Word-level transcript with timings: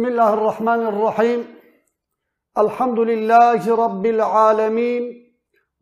بسم 0.00 0.08
الله 0.08 0.34
الرحمن 0.34 0.82
الرحيم. 0.86 1.40
الحمد 2.58 2.98
لله 2.98 3.76
رب 3.84 4.06
العالمين 4.06 5.02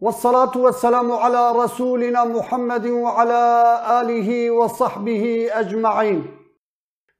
والصلاة 0.00 0.54
والسلام 0.56 1.12
على 1.12 1.52
رسولنا 1.52 2.24
محمد 2.24 2.86
وعلى 2.86 3.42
آله 4.00 4.50
وصحبه 4.50 5.48
أجمعين. 5.52 6.26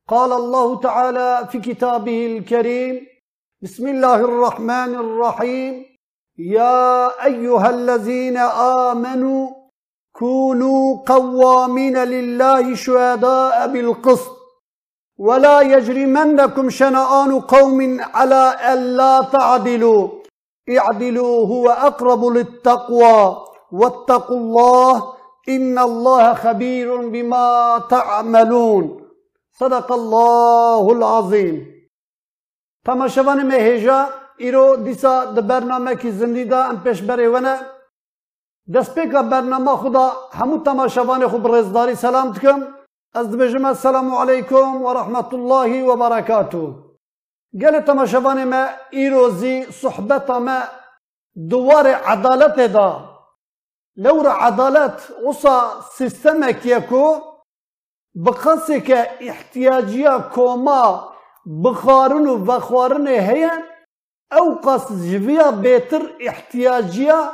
قال 0.08 0.32
الله 0.32 0.80
تعالى 0.80 1.48
في 1.52 1.58
كتابه 1.58 2.26
الكريم 2.26 3.06
بسم 3.62 3.86
الله 3.88 4.14
الرحمن 4.14 4.94
الرحيم. 4.94 5.84
يا 6.38 7.24
أيها 7.24 7.70
الذين 7.70 8.36
آمنوا 8.90 9.50
كونوا 10.12 10.96
قوامين 11.06 11.96
لله 12.04 12.74
شهداء 12.74 13.66
بالقسط. 13.72 14.37
ولا 15.18 15.60
يجرمنكم 15.60 16.70
شنآن 16.70 17.40
قوم 17.40 18.00
على 18.14 18.56
ألا 18.72 19.20
تعدلوا. 19.32 20.08
اعدلوا 20.68 21.46
هو 21.46 21.70
أقرب 21.70 22.24
للتقوى. 22.24 23.36
واتقوا 23.72 24.36
الله 24.36 25.14
إن 25.48 25.78
الله 25.78 26.34
خبير 26.34 26.96
بما 26.96 27.78
تعملون. 27.90 29.00
صدق 29.58 29.92
الله 29.92 30.92
العظيم. 30.92 31.56
تماشوان 32.86 33.46
مهجا 33.46 34.06
ایرو 34.38 34.76
دیسا 34.76 35.24
د 35.24 35.38
برنامه 35.48 35.94
کی 35.94 36.10
زندی 36.10 36.44
دا 36.44 36.64
ام 36.64 36.76
پیش 36.84 37.02
بره 37.02 37.28
ونه. 37.28 37.58
دست 38.74 38.98
برنامه 38.98 39.76
خدا 39.76 40.12
همو 40.32 40.58
تماشوان 40.58 41.28
خوب 41.28 41.54
رزداری 41.54 41.94
سلام 41.94 42.32
تکم 42.32 42.77
از 43.14 43.26
دبجم 43.26 43.66
السلام 43.66 44.14
عليكم 44.14 44.82
ورحمة 44.82 45.28
الله 45.32 45.82
وبركاته 45.82 46.74
قال 47.62 47.84
تما 47.84 47.86
تماشوان 47.86 48.46
ما 48.46 48.76
إيروزي 48.92 49.72
صحبت 49.72 50.30
ما 50.30 50.68
دوار 51.36 51.86
عدالت 51.88 52.60
دا. 52.60 52.90
لور 53.96 54.28
عدالت 54.28 55.00
وصا 55.24 55.80
سيستمك 55.80 56.66
يكو 56.66 57.20
بقاسك 58.14 58.90
احتياجيا 59.30 60.18
كوما 60.18 61.08
بخارن 61.46 62.28
وبخارن 62.28 63.06
هي 63.08 63.50
أو 64.32 64.54
قاس 64.54 64.92
جبيا 64.92 65.50
بيتر 65.50 66.02
احتياجيا 66.28 67.32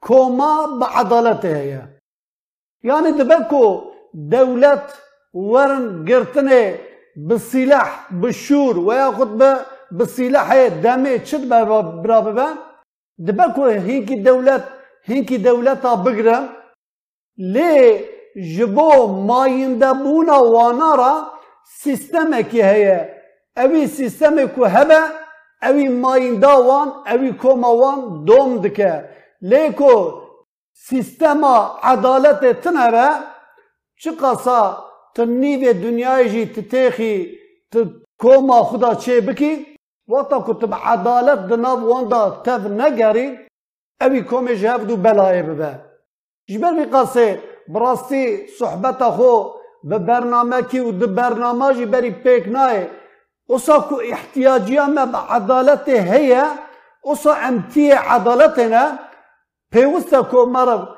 كوما 0.00 0.66
بعدالته 0.66 1.56
هي 1.56 1.88
يعني 2.82 3.10
دبكو 3.10 3.92
دولت 4.14 5.03
ورنقرتني 5.34 6.76
بالسلاح 7.16 8.12
بالشور 8.12 8.78
وياخذ 8.78 9.30
بالسلاح 9.92 10.66
دامي 10.66 11.18
تشد 11.18 11.48
براببا 12.02 12.48
دباكو 13.18 13.64
هينكي 13.64 14.14
دولات 14.14 14.64
هينكي 15.04 15.36
دولتا 15.36 15.94
بقرا 15.94 16.38
لي 17.38 18.00
جبو 18.36 19.06
ما 19.28 19.46
يندبونا 19.46 20.36
ونرى 20.36 21.12
سيستمك 21.82 22.54
هي 22.54 23.10
اوي 23.58 23.86
سيستمك 23.86 24.58
هبا 24.58 25.00
اوي 25.64 25.88
ما 25.88 26.16
ينداوان 26.16 26.88
اوي 27.12 27.32
كوماوان 27.32 28.24
دوم 28.24 28.58
دكا 28.64 29.08
ليكو 29.42 30.20
سيستما 30.74 31.78
عدالة 31.82 32.52
تنهبا 32.52 33.08
شقصا 33.96 34.84
قصا 35.14 35.24
تنیو 35.24 35.72
دنیای 35.72 36.28
جی 36.28 36.46
تتیخی 36.46 37.38
کوما 38.18 38.62
خدا 38.62 38.94
چه 38.94 39.20
بکی 39.20 39.66
وقتا 40.08 40.44
کتب 40.48 40.74
عدالت 40.74 41.48
دناب 41.48 41.82
واندا 41.82 42.42
تف 42.44 42.66
نگری 42.66 43.38
اوی 44.00 44.22
کومی 44.22 44.56
جهف 44.56 44.80
دو 44.80 44.96
بلای 44.96 45.42
ببه 45.42 45.80
جبر 46.48 46.72
بی 46.72 46.84
قصه 46.84 47.42
براستی 47.68 48.46
صحبت 48.58 49.02
خو 49.02 49.50
به 49.84 49.98
برنامه 49.98 50.62
کی 50.62 50.80
و 50.80 50.92
دو 50.92 51.06
برنامه 51.06 51.74
جی 51.74 51.86
بری 51.86 52.10
پیک 52.10 52.48
نای 52.48 52.86
اوسا 53.48 53.78
کو 53.78 54.00
احتیاجیا 54.12 54.86
ما 54.86 55.06
به 55.06 55.18
عدالت 55.18 55.88
هيا 55.88 56.44
اوسا 57.02 57.32
امتی 57.34 57.90
عدالتنا 57.90 58.98
پیوستا 59.72 60.22
کو 60.22 60.46
مرا 60.46 60.93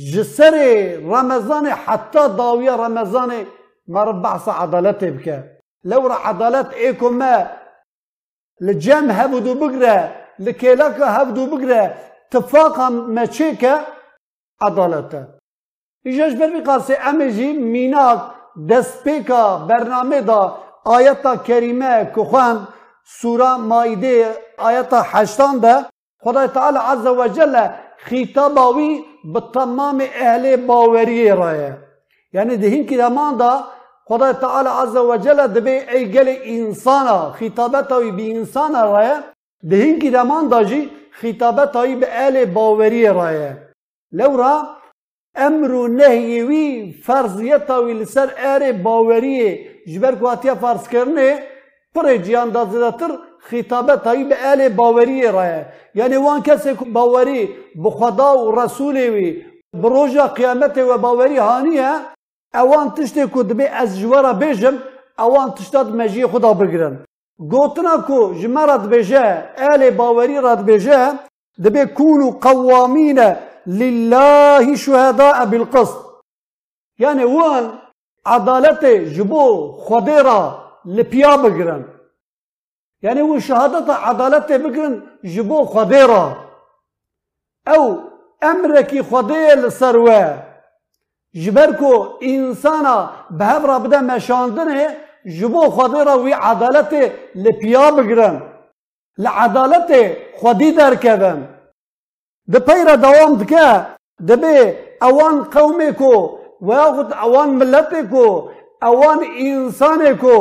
جسر 0.00 0.54
رمضان 1.02 1.74
حتى 1.74 2.28
داوية 2.28 2.76
رمضان 2.76 3.46
مر 3.88 4.10
بحث 4.12 4.48
عدالت 4.48 5.04
بك 5.04 5.44
لو 5.84 6.12
عدالت 6.12 6.72
ايكو 6.72 7.10
ما 7.10 7.56
لجم 8.60 9.10
هبدو 9.10 9.54
بقرا 9.54 9.96
لكيلاك 10.38 11.00
هبدو 11.00 11.46
بقرا 11.46 11.94
تفاقا 12.30 12.88
ما 12.88 13.24
تشيكا 13.24 13.86
عدالته 14.62 15.24
ایجاش 16.06 16.32
بر 16.32 16.50
بقاسي 16.60 16.94
امجي 16.94 17.52
ميناك 17.52 18.20
دسبيكا 18.56 19.56
برنامه 19.56 20.20
دا 20.20 21.36
کریمه 21.36 22.04
که 22.14 22.22
سوره 23.04 23.56
مایده 23.56 24.34
آیتا 24.58 25.00
هشتان 25.02 25.58
ده 25.58 25.86
خدای 26.22 26.48
تعالی 26.48 26.78
عز 26.78 27.06
و 27.06 27.26
جل 27.26 27.68
به 29.32 29.42
تمام 29.54 30.02
اهل 30.14 30.56
باوری 30.56 31.28
رایه 31.28 31.76
یعنی 32.32 32.56
دهین 32.56 32.86
که 32.86 32.96
دمان 32.96 33.36
دا 33.36 33.64
خدای 34.04 34.32
تعالی 34.32 34.68
عز 34.68 34.96
و 34.96 35.16
جل 35.16 35.40
ای 35.68 36.10
گل 36.12 36.34
انسانا 36.44 37.32
خطابتاوی 37.32 38.10
بی 38.10 38.36
انسانا 38.36 38.92
رایه 38.92 39.16
دهین 39.70 39.98
که 39.98 40.10
دمان 40.10 40.48
دا 40.48 40.64
جی 40.64 40.90
خطابتاوی 41.10 41.96
به 41.96 42.08
اهل 42.10 42.44
باوری 42.44 43.06
رایه 43.06 43.56
لورا 44.12 44.76
امر 45.34 45.72
و 45.72 45.88
نهیوی 45.88 46.92
فرضیتاوی 47.04 47.94
لسر 47.94 48.32
ار 48.36 48.72
باوریه 48.72 49.68
جبر 49.86 50.14
کواتیا 50.14 50.54
فرض 50.54 50.88
کرنه 50.88 51.42
پر 51.94 52.16
جیان 52.16 52.50
دا 52.50 52.64
زدتر 52.64 53.18
خطابت 53.50 54.06
هایی 54.06 54.24
به 54.24 54.36
أهل 54.44 54.68
باوری 54.68 55.22
راه 55.22 55.64
یعنی 55.94 56.16
وان 56.16 56.42
کسی 56.42 56.72
باوری 56.72 57.48
بخدا 57.84 58.38
و 58.38 58.60
رسولی 58.60 59.08
وی 59.10 59.44
بروجا 59.82 60.26
قیامت 60.26 60.78
و 60.78 60.98
اوان 62.54 62.90
تشتی 62.94 63.26
کو 63.26 63.42
دبی 63.42 63.66
از 63.66 63.98
جوارا 64.00 64.32
بیجم 64.32 64.74
اوان 65.18 65.50
تشتاد 65.54 65.96
مجی 65.96 66.26
خدا 66.26 66.52
بگرن 66.54 66.94
گوتنا 67.52 67.96
کو 68.06 68.34
جمرات 68.40 68.84
بیجه 68.88 69.24
أهل 69.58 69.90
باوری 69.90 70.40
راد 70.40 70.64
بیجه 70.64 71.12
دبی 71.64 71.86
کونو 71.86 72.30
قوامین 72.30 73.20
لله 73.66 74.74
شهداء 74.76 75.44
بالقسط. 75.44 76.06
يعني 76.98 77.24
وان 77.24 77.64
عدالت 78.26 78.84
جبو 78.84 79.72
خديرا 79.72 80.40
لبيا 80.84 81.36
بگرن 81.36 81.84
يعني 83.06 83.20
هو 83.22 83.38
شهادة 83.38 83.94
عدالت 83.94 84.52
بگرن 84.52 84.94
جبو 85.24 85.64
خديرا 85.64 86.24
او 87.68 87.82
امركي 88.50 89.02
خدير 89.02 89.68
سروه 89.68 90.42
جبركو 91.34 91.92
انسانا 92.22 92.96
بهب 93.30 93.62
رابده 93.66 94.00
مشاندنه 94.00 94.96
جبو 95.38 95.70
خديرا 95.76 96.14
وي 96.14 96.32
عدالت 96.34 96.92
لبيا 97.34 97.90
بگرن. 97.90 98.36
لعدالت 99.18 99.90
خدي 100.40 100.70
درکبن 100.70 101.40
ده 102.52 102.58
پیرا 102.58 102.96
دوام 102.96 103.32
دکه 103.40 103.86
دبی 104.28 104.58
اوان 105.02 105.36
قومی 105.54 105.92
کو 105.92 106.38
و 106.60 106.72
یاخد 106.72 107.12
اوان 107.12 107.50
ملتی 107.60 108.02
کو 108.10 108.26
اوان 108.82 109.18
انسانی 109.38 110.14
کو 110.20 110.36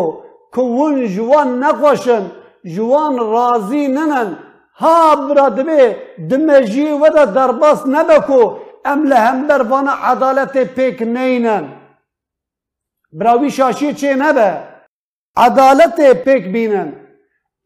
کون 0.53 1.07
جوان 1.15 1.59
نخوشن 1.59 2.23
جوان 2.65 3.17
راضی 3.17 3.87
ننن. 3.87 4.37
ها 4.79 5.15
برا 5.15 5.49
دبی 5.49 5.95
دمجی 6.29 6.91
و 6.91 7.09
دا 7.09 7.25
درباس 7.25 7.87
نبکو. 7.87 8.41
ام 8.85 9.03
لهم 9.03 9.47
در 9.47 9.61
وانا 9.61 9.91
عدالت 9.91 10.57
پیک 10.57 11.01
نینن. 11.01 11.65
براوی 13.13 13.51
شاشی 13.51 13.93
چه 13.93 14.15
نبه؟ 14.15 14.57
عدالت 15.37 16.23
پیک 16.23 16.43
بینن. 16.53 16.93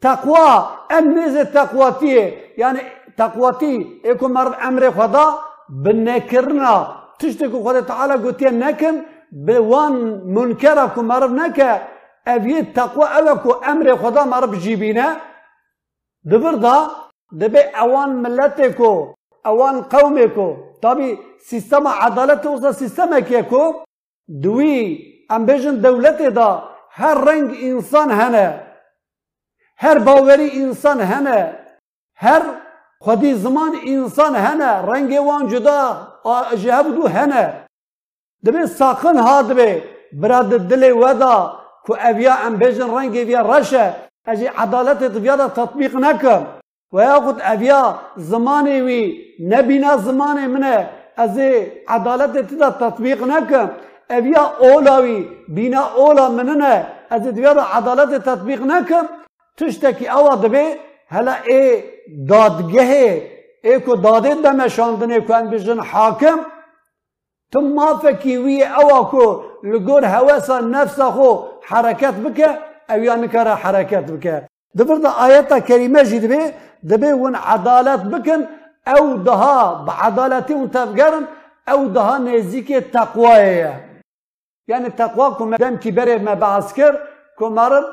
تقوا 0.02 0.70
ام 0.90 1.06
نیز 1.20 1.38
تقواتیه. 1.38 2.34
یعنی 2.58 2.80
تقواتی 3.18 4.02
ایکو 4.04 4.28
مرد 4.28 4.58
امر 4.62 4.90
خدا 4.90 5.40
بنکرنا. 5.86 6.96
تشتی 7.20 7.52
که 7.52 7.58
خدا 7.64 7.82
تعالی 7.82 8.18
گوتیه 8.24 8.52
نکن 8.52 8.96
به 9.32 9.60
وان 9.60 9.94
منکره 10.36 10.92
که 10.96 11.02
مرد 11.02 11.32
نکه. 11.32 11.82
اوی 12.28 12.64
تقوا 12.64 13.08
اوه 13.08 13.44
که 13.44 13.70
امر 13.70 13.96
خدا 13.96 14.26
مرد 14.26 14.52
بجیبینه 14.52 15.16
دبر 16.32 16.52
دا 16.52 16.90
دبی 17.42 17.60
اوان 17.82 18.10
ملت 18.16 18.78
کو 18.78 19.14
اوان 19.46 19.82
قوم 19.82 20.28
کو 20.36 20.48
تابی 20.82 21.20
سیستم 21.50 21.88
عدالت 21.88 22.46
وزا 22.46 22.72
سیستم 22.72 23.20
که 23.20 23.44
کو 23.44 23.84
دوی 24.42 25.00
ام 25.30 25.46
دولت 25.46 26.22
دا 26.22 26.64
هر 26.92 27.14
رنگ 27.14 27.58
انسان 27.62 28.12
هنه 28.12 28.70
هر 29.78 30.00
باوری 30.00 30.50
انسان 30.64 31.02
هنه 31.02 31.60
هر 32.16 32.42
خودی 33.02 33.34
زمان 33.34 33.72
انسان 33.88 34.36
هنه 34.36 34.66
رنگ 34.66 35.20
وان 35.20 35.48
جدا 35.48 36.08
جهب 36.56 36.96
دو 36.96 37.08
هنه 37.08 37.66
دبی 38.46 38.66
ساخن 38.66 39.18
ها 39.18 39.42
دبی 39.42 39.82
براد 40.14 40.68
دل 40.68 40.92
ودا 40.92 41.59
کو 41.90 41.96
اویا 42.10 42.34
ام 42.46 42.56
بجن 42.62 42.90
رنگ 42.96 43.16
ویا 43.28 43.42
رشه 43.52 43.86
اجی 44.32 44.48
عدالت 44.64 45.04
دویا 45.04 45.36
دا 45.36 45.48
تطبیق 45.48 45.96
نکم 45.96 46.42
و 46.94 46.98
یا 47.04 47.20
خود 47.26 47.42
اویا 47.42 47.82
وی 48.86 49.02
نبینا 49.52 49.98
زمانی 49.98 50.48
منه. 50.48 50.90
از 51.18 51.38
عدالت 51.88 52.38
تدا 52.50 52.70
تطبیق 52.70 53.24
نکم 53.24 53.70
اویا 54.10 54.44
اولاوی 54.60 55.28
بینا 55.48 55.84
اولا 55.96 56.30
مننه. 56.30 56.88
از 57.10 57.24
دویا 57.24 57.54
دا 57.54 57.64
عدالت 57.64 58.12
تطبیق 58.30 58.62
نکم 58.62 59.06
تشتکی 59.58 60.08
اوا 60.08 60.36
دبی 60.36 60.66
هلا 61.10 61.36
ای 61.48 61.84
دادگه 62.30 63.30
ای 63.64 63.80
کو 63.80 63.96
داده 63.96 64.34
دمشاندنه 64.34 65.20
کو 65.20 65.34
ان 65.34 65.50
بجن 65.50 65.80
حاکم. 65.80 66.40
تم 67.54 67.60
ما 67.60 67.94
فکی 68.02 68.38
وی 68.38 68.64
اوا 68.64 69.04
کو 69.12 69.44
لگور 69.64 70.06
هوسا 70.06 70.60
نفسا 70.60 71.12
خو 71.12 71.30
حركات 71.70 72.16
بك 72.26 72.40
أو 72.92 73.00
يعني 73.08 73.28
كرا 73.34 73.56
حركات 73.64 74.12
بك. 74.12 74.26
دبرد 74.78 75.06
آياتا 75.06 75.58
كريمة 75.68 76.02
جد 76.10 76.26
بي 76.32 76.40
دبي 76.90 77.14
ون 77.14 77.36
عدالات 77.36 78.02
بكن 78.14 78.42
أو 78.88 79.04
دها 79.28 79.58
بعدالتي 79.88 80.54
ونتفقرن 80.54 81.26
أو 81.72 81.80
دها 81.96 82.18
نزيك 82.18 82.70
تقوى 82.96 83.38
يعني 84.70 84.90
تقوى 85.02 85.36
كما 85.38 85.58
دم 85.58 85.76
كبير 85.84 86.20
ما 86.28 86.34
بعسكر 86.34 86.94
كمارن 87.40 87.86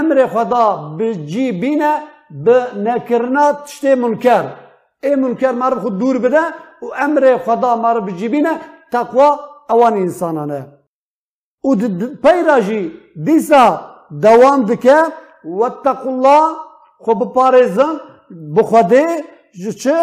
أمر 0.00 0.18
خدا 0.34 0.66
بجي 0.98 1.46
بينا 1.62 1.90
بنكرنا 2.44 3.44
تشتي 3.52 3.94
منكر 4.02 4.44
اي 5.04 5.16
منكر 5.16 5.52
مارب 5.52 5.78
خد 5.84 5.98
دور 5.98 6.16
بدا 6.24 6.44
وامر 6.82 7.24
خدا 7.46 7.74
مارب 7.84 8.06
بجي 8.06 8.28
بينا 8.28 8.52
تقوى 8.90 9.28
اوان 9.70 9.94
انسانانه. 10.06 10.83
او 11.64 11.76
پی 12.22 12.42
راجی 12.46 12.92
دیسا 13.26 13.66
دوام 14.22 14.60
دکه 14.68 14.98
و 15.44 15.62
اتقو 15.62 16.08
الله 16.08 16.44
خوب 16.98 17.32
پاریزن 17.32 17.94
بخوده 18.56 19.06
چه 19.82 19.96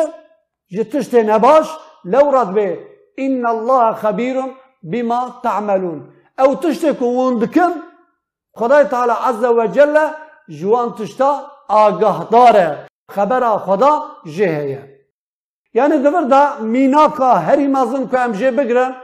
جو 0.70 1.20
نباش 1.26 1.68
لو 2.06 2.32
راد 2.32 2.54
بی 2.54 2.78
این 3.18 3.46
الله 3.46 3.94
خبیرم 3.94 4.50
بی 4.84 5.02
ما 5.02 5.40
تعملون 5.44 6.00
او 6.40 6.56
تشته 6.56 6.94
که 6.94 7.06
وندکن 7.06 7.72
خدای 8.54 8.84
تعالی 8.84 9.14
عز 9.28 9.44
و 9.44 9.68
جل 9.68 9.98
جوان 10.50 10.96
تشته 10.96 11.26
آگه 11.70 12.30
داره 12.30 12.88
خبره 13.12 13.58
خدا 13.58 13.94
جهه 14.26 15.02
یعنی 15.74 15.98
دور 16.04 16.22
دا 16.22 16.44
میناکا 16.62 17.34
هری 17.34 17.68
مزن 17.68 18.08
که 18.08 18.20
امجه 18.20 18.52
بگرن 18.52 18.96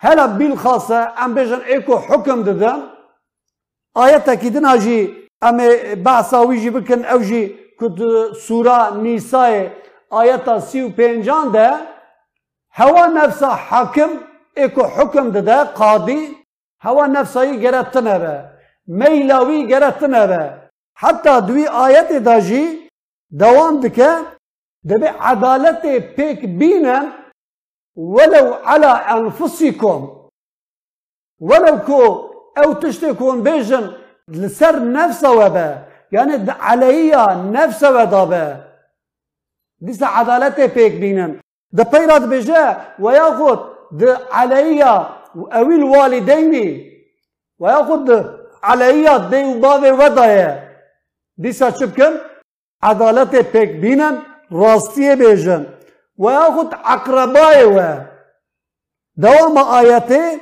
هلا 0.00 0.26
بالخاصة 0.26 1.24
ام 1.24 1.34
بيجن 1.34 1.60
إيكو 1.60 1.98
حكم 1.98 2.42
ددن 2.42 2.80
آياتا 3.96 4.34
دنا 4.34 4.76
جي 4.76 5.14
ام 5.44 5.58
بعثا 5.94 6.38
ويجي 6.38 6.70
بكن 6.70 7.04
أو 7.04 7.18
جي 7.20 7.56
كنت 7.80 7.98
سورة 8.46 8.94
نساء 8.94 9.72
آياتا 10.12 10.58
سيو 10.58 10.88
بينجان 10.88 11.52
ده. 11.52 11.80
هوا 12.76 13.06
نفسا 13.06 13.48
حاكم 13.48 14.10
إيكو 14.58 14.84
حكم 14.84 15.30
ده 15.30 15.62
قاضي. 15.62 16.36
هوا 16.82 17.06
نفسه 17.06 17.42
يجرتنره 17.42 18.50
ميلاوي 18.88 19.66
جرتنره 19.66 20.68
حتى 20.94 21.40
دوي 21.40 21.68
آيات 21.68 22.12
داجي 22.12 22.90
دوام 23.30 23.80
دكه 23.80 24.26
دبي 24.84 25.08
عدالتي 25.08 25.98
بيك 25.98 26.44
بينا 26.44 27.12
ولو 27.96 28.54
على 28.54 28.86
أنفسكم 28.86 30.28
ولو 31.40 31.78
كو 31.78 32.30
أو 32.58 32.72
تشتكون 32.72 33.42
بيجن 33.42 33.92
لسر 34.28 34.92
نفس 34.92 35.24
وبا 35.24 35.82
يعني 36.12 36.50
عليا 36.50 37.34
نفسه 37.34 37.90
وضبا 37.96 38.64
ديس 39.80 40.02
عدالته 40.02 40.66
بيك 40.66 40.92
بينن. 40.92 41.40
ده 41.72 41.84
بيرات 41.84 42.22
بيجا 42.22 42.94
وياخد 42.98 43.58
ده 43.92 44.18
عليا 44.30 45.08
أو 45.36 45.62
الوالدين 45.70 46.54
وياخد 47.58 48.36
عليا 48.62 49.16
دي 49.16 49.44
وبابي 49.44 49.90
وضايا. 49.90 50.76
ديسا 51.38 51.70
شبكن 51.70 52.12
عدالته 52.82 53.40
بيك 53.52 53.70
بينن 53.70 54.18
راستية 54.52 55.14
بيجن. 55.14 55.66
veyahut 56.18 56.74
akrabayı 56.84 57.74
ve 57.76 57.96
devamı 59.16 59.70
ayeti 59.70 60.40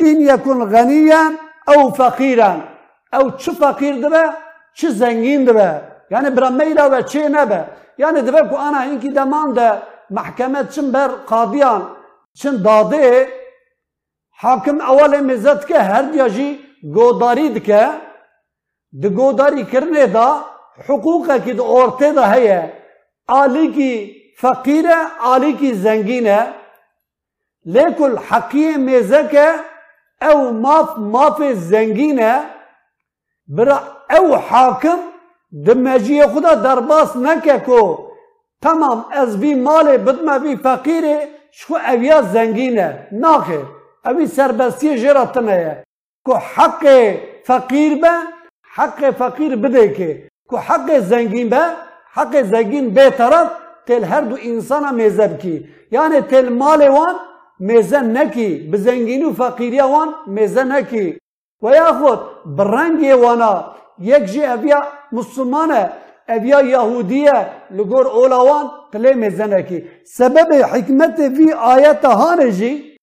in 0.00 0.20
yekun 0.20 0.70
ganiyen 0.70 1.38
ev 1.68 1.90
fakiren 1.90 2.60
ev 3.12 3.38
çi 3.38 3.54
fakirdir 3.54 4.12
çi 4.74 4.90
zengindir 4.90 5.56
yani 6.10 6.36
bir 6.36 6.50
meyla 6.50 6.92
ve 6.92 7.06
çi 7.06 7.32
nebe 7.32 7.64
yani 7.98 8.26
dibe 8.26 8.48
ku 8.48 8.58
ana 8.58 8.84
inki 8.84 9.14
deman 9.14 9.56
de 9.56 9.78
mahkeme 10.10 10.62
çin 10.70 10.92
ber 10.92 11.10
kadiyan 11.26 11.82
çin 12.34 12.64
dadı 12.64 13.28
hakim 14.30 14.80
evvel 14.80 15.20
mizzet 15.20 15.66
ke 15.66 15.78
her 15.78 16.12
diyajı 16.12 16.58
godari 16.82 17.54
dike 17.54 17.88
di 19.02 19.08
godari 19.08 19.70
kirne 19.70 20.14
da 20.14 20.44
hukukaki 20.86 21.58
de 21.58 21.62
ortada 21.62 22.34
heye 22.34 22.82
ali 23.28 23.74
ki 23.74 24.25
فقيرة 24.38 24.98
عليك 25.20 25.64
زنجينة 25.64 26.52
لكل 27.66 28.18
حقيقة 28.18 28.76
مزكة 28.76 28.76
میزکه 28.76 29.60
أو 30.22 30.52
ماف 30.52 30.98
ماف 30.98 31.42
زنجينة 31.42 32.44
برا 33.48 33.78
أو 34.10 34.38
حاكم 34.38 34.98
دمجی 35.52 36.22
خدا 36.22 36.54
درباس 36.54 37.16
نككو 37.16 38.06
تمام 38.60 39.04
از 39.12 39.40
بی 39.40 39.54
مال 39.54 39.96
بدمه 39.98 40.38
بی 40.38 40.56
فقیره 40.56 41.28
شو 41.50 41.74
اویا 41.74 42.22
زنگینه. 42.22 43.08
ناخه 43.12 43.62
اوی 44.04 44.26
سربستی 44.26 44.98
جراتنه 44.98 45.84
کو 46.24 46.34
حق 46.34 46.82
فقیر 47.44 48.00
به 48.02 48.10
حق 48.74 49.10
فقیر 49.10 49.56
بده 49.56 49.88
که 49.94 50.28
کو 50.48 50.56
حق 50.56 50.98
زنگین 50.98 51.48
به 51.48 51.62
حق 52.12 52.42
زنگین 52.42 52.94
به 52.94 53.10
طرف 53.10 53.65
تل 53.86 54.04
هر 54.04 54.20
دو 54.20 54.36
انسان 54.42 54.94
مذهب 54.94 55.38
کی. 55.38 55.54
یعنی 55.90 56.20
تل 56.20 56.48
مال 56.48 56.88
وان 56.88 57.14
مزن 57.60 58.16
نکی 58.16 58.68
بزنگین 58.72 59.24
و 59.24 59.32
فقیری 59.32 59.80
وان 59.80 60.08
نکی 60.72 61.18
و 61.62 61.70
یا 61.70 61.92
خود 61.92 62.20
برنگ 62.56 63.22
وانا 63.22 63.64
یک 63.98 64.24
جی 64.24 64.44
اویا 64.44 64.82
مسلمانه 65.12 65.90
اویا 66.28 66.60
یهودیه 66.62 67.46
لگور 67.70 68.06
اولا 68.06 68.44
وان 68.44 68.70
قلی 68.92 69.14
مزن 69.14 69.54
نکی 69.54 69.84
سبب 70.04 70.52
حکمت 70.72 71.18
وی 71.18 71.52
آیت 71.52 72.04
هانه 72.04 72.50
جی 72.50 72.96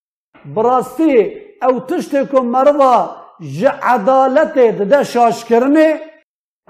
براستی 0.55 1.13
او 1.61 1.79
تشت 1.79 2.31
کن 2.31 2.45
مروا 2.45 3.15
جی 3.39 3.65
عدالت 3.65 4.53
ده 4.91 5.03
شاش 5.03 5.45
کرنه 5.45 5.99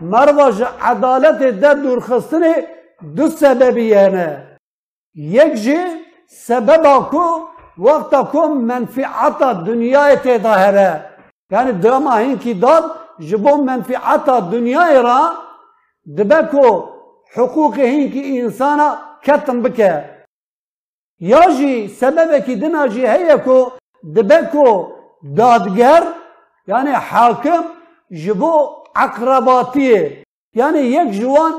مروا 0.01 0.51
جی 0.51 0.65
عدالت 0.81 1.39
دور 1.83 1.99
du 3.17 3.27
sebebî 3.29 3.95
hene 3.95 4.29
yek 5.15 5.57
jî 5.57 5.79
sebeba 6.27 7.09
ku 7.09 7.53
وقتا 7.77 8.21
کو 8.31 8.47
منفعتا 8.47 9.53
دنیای 9.53 10.15
تیدا 10.15 10.53
هره 10.63 10.91
یعنی 11.51 11.71
دما 11.71 12.15
هینکی 12.23 12.53
داد 12.53 12.83
جبو 13.29 13.53
منفعتا 13.69 14.39
دنیای 14.39 15.01
را 15.07 15.21
دبه 16.17 16.39
کو 16.51 16.65
حقوق 17.35 17.79
هینکی 17.79 18.41
انسانا 18.41 18.89
کتن 19.25 19.61
بکه. 19.61 20.09
یا 21.19 21.41
جی 21.57 21.87
سبب 21.87 22.45
کی 22.45 22.55
دنا 22.55 22.87
جی 22.87 23.03
کو 23.45 23.71
دبه 24.15 24.41
کو 24.51 24.67
دادگر 25.37 26.03
یعنی 26.67 26.91
حاکم 26.91 27.63
جبو 28.23 28.53
اقرباتیه 28.95 30.23
یعنی 30.55 30.79
یک 30.79 31.11
جوان 31.11 31.53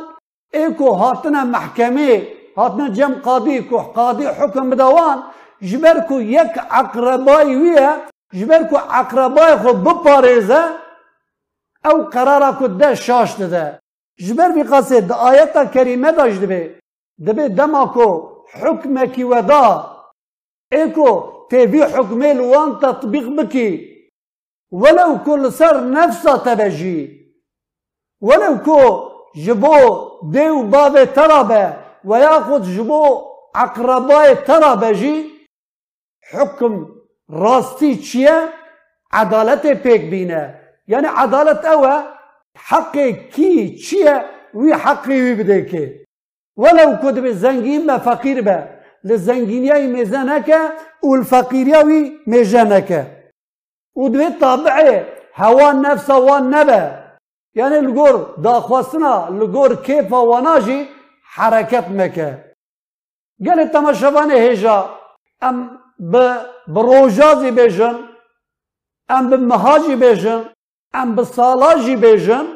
ايكو 0.55 0.89
هاتنا 0.91 1.45
محكمة 1.45 2.23
هاتنا 2.59 2.89
جم 2.89 3.15
قاضي 3.15 3.63
كو 3.63 3.79
قاضي 3.79 4.29
حكم 4.29 4.71
بدوان 4.71 5.23
جبركو 5.63 6.19
يك 6.19 6.59
عقرباي 6.59 7.57
ويا 7.57 8.09
جبركو 8.35 8.77
عقرباي 8.77 9.59
خو 9.59 9.73
بباريزا 9.73 10.63
أو 11.87 12.03
قرارك 12.03 12.59
ده 12.81 12.95
شاش 12.95 13.43
ده 13.43 13.81
جبر 14.21 14.63
بقصد 14.63 15.13
آيات 15.13 15.59
كريمة 15.75 16.11
داش 16.11 16.37
دبي 16.37 16.79
دبي 17.19 17.49
دماكو 17.49 18.09
حكمك 18.47 19.15
ودا. 19.19 19.87
ايكو 20.73 21.31
تبي 21.51 21.85
حكمي 21.85 22.33
لوان 22.35 22.79
تطبيق 22.79 23.29
بكي. 23.29 23.71
ولو 24.73 25.19
كل 25.27 25.53
سر 25.53 25.91
نفسه 25.91 26.37
تبجي. 26.37 26.99
ولو 28.21 28.59
كو 28.59 29.11
جبو 29.37 30.11
ديو 30.25 30.63
بابي 30.63 31.07
ترابا 31.07 31.77
وياخد 32.05 32.63
جبو 32.63 33.23
عقرباي 33.55 34.35
ترابا 34.35 34.93
جي. 34.93 35.35
حكم 36.31 36.89
راستي 37.31 37.95
تشيا 37.95 38.49
عدالتي 39.13 39.75
بيك 39.75 40.01
بينا 40.01 40.55
يعني 40.89 41.07
عدالة 41.07 41.69
اوا 41.73 42.03
حقي 42.57 43.13
كي 43.13 43.69
تشيا 43.69 44.27
وي 44.55 44.75
حقي 44.75 45.23
وي 45.23 45.35
بديكي. 45.35 46.05
ولو 46.57 46.97
كنت 47.03 47.19
بالزنجين 47.19 47.87
ما 47.87 47.99
فقير 47.99 48.41
با 48.41 48.81
للزنجين 49.05 49.65
ياي 49.65 49.87
ميزانك 49.87 50.51
والفقير 51.03 51.85
ميزانكا 52.27 53.07
و 53.95 54.05
ودوي 54.05 54.31
طابعي 54.31 55.05
هوا 55.37 55.73
نفسه 55.73 56.19
وان 56.19 56.51
نبأ 56.51 57.04
یعنی 57.55 57.79
لگور 57.81 58.35
داخواستنا 58.45 59.29
لگور 59.29 59.83
کیف 59.83 60.13
واناجی 60.13 60.89
حرکت 61.37 61.89
مکه. 61.89 62.55
گل 63.47 63.65
تماشوان 63.65 64.31
هجا 64.31 65.01
ام 65.43 65.57
به 65.99 66.37
بروجازی 66.69 67.51
بیجن 67.51 67.97
ام 69.09 69.31
به 69.31 69.37
مهاجی 69.37 69.97
بیجن 69.97 70.41
ام 70.95 71.15
به 71.17 71.25
سالاجی 71.25 71.97
بیجن 71.97 72.47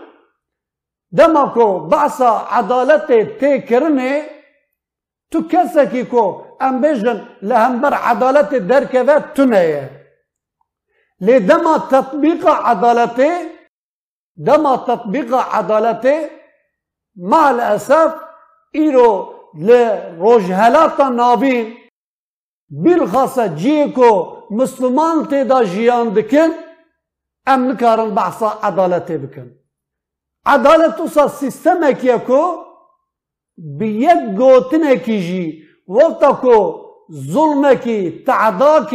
دما 1.16 1.44
کو 1.54 1.78
بحثا 1.78 2.32
عدالت 2.50 3.06
تی 3.38 3.62
کرنه 3.62 4.22
تو 5.30 5.38
ام 6.60 6.80
بیجن 6.80 7.28
لهمبر 7.42 7.94
عدالت 7.94 8.54
درکوه 8.54 9.18
تنه 9.34 9.90
لی 11.20 11.40
دما 11.40 11.78
تطبیق 11.78 12.46
دما 14.38 14.76
تطبيق 14.76 15.34
عدالته 15.34 16.30
مع 17.16 17.50
الأسف 17.50 18.14
إيرو 18.74 19.34
لروجهلات 19.54 21.00
نابين. 21.00 21.74
بالخاصة 22.70 23.46
جيكو 23.46 24.36
مسلمان 24.50 25.28
تدا 25.28 25.62
جيان 25.62 26.12
دكن 26.14 26.50
أم 27.48 27.70
نكارن 27.70 28.14
بحثا 28.14 28.58
عدالته 28.62 29.16
بكن. 29.16 29.50
عدالته 30.46 31.06
سا 31.06 31.26
سيستمك 31.26 32.04
يكو 32.04 32.42
بيك 33.58 34.22
جوتنك 34.38 35.10
جي 35.10 35.64
وقتكو 35.86 36.84
ظلمك 37.12 37.84
تعداك 38.26 38.92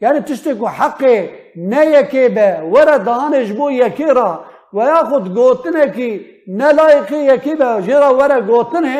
يعني 0.00 0.20
تشتكو 0.20 0.68
حقي 0.68 1.30
نيكي 1.56 2.28
با 2.28 2.62
ورا 2.62 2.96
دانش 2.96 3.50
بو 3.50 3.68
يكيرا. 3.68 4.53
و 4.74 4.78
یا 4.90 5.04
خود 5.10 5.34
گوتنه 5.34 5.84
کی 5.96 6.10
نه 6.48 6.72
لایقی 6.72 7.16
یکی 7.16 7.54
به 7.54 7.82
جرا 7.86 8.14
ورا 8.18 8.40
گوتنه 8.40 8.96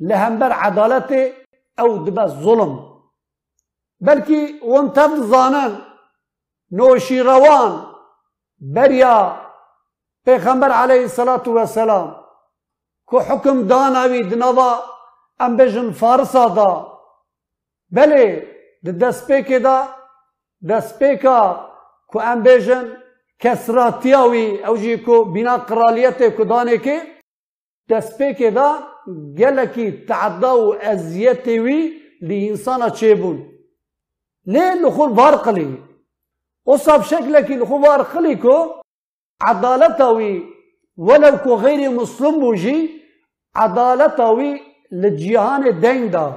لهمبر 0.00 0.52
عدالت 0.52 1.10
او 1.78 1.88
دبه 2.04 2.26
ظلم. 2.26 2.72
بلکی 4.00 4.60
وانتف 4.70 5.10
زانن 5.30 5.72
نوشی 6.72 7.20
روان 7.20 7.72
بریا 8.74 9.16
پیغمبر 10.24 10.70
علیه 10.70 11.02
الصلاة 11.02 11.46
والسلام 11.46 12.08
کو 13.06 13.18
حکم 13.18 13.62
داناوی 13.68 14.22
دنوا 14.22 14.72
ام 15.40 15.56
بجن 15.56 15.92
فارسا 15.92 16.46
دا. 16.56 16.70
بله 17.90 18.24
د 18.84 18.88
دسپیکه 19.02 19.58
دا 19.58 19.76
دسپیکا 20.68 21.40
کو 22.08 22.20
ام 22.20 22.42
بجن 22.42 22.84
کسراتیاوی 23.40 24.46
أو 24.66 24.76
جی 24.76 24.96
کو 24.96 25.24
بنا 25.24 25.56
قرالیت 25.56 26.22
کو 26.36 26.44
دانه 26.44 26.78
که 26.78 27.00
دسپیکه 27.90 28.50
دا 28.50 28.78
گلکی 29.38 29.90
تعدا 30.08 30.52
و 30.66 30.74
ازیتی 30.82 31.58
وی 31.58 31.92
لی 32.22 32.48
انسان 32.48 32.90
چه 32.90 33.14
بون 33.14 33.38
لی 34.46 34.64
لخور 34.84 35.08
بارقلی 35.08 35.82
اصاب 36.66 37.02
شکلکی 37.02 37.56
لخور 37.56 37.80
بارقلی 37.80 38.34
کو 38.34 38.56
عدالتوي 39.40 40.42
ولو 40.96 41.36
كو 41.36 41.54
غير 41.54 41.90
مسلم 41.90 42.40
بوجي 42.40 43.02
عدالتوي 43.56 44.60
للجيهان 44.92 45.80
دين 45.80 46.10
دا 46.10 46.32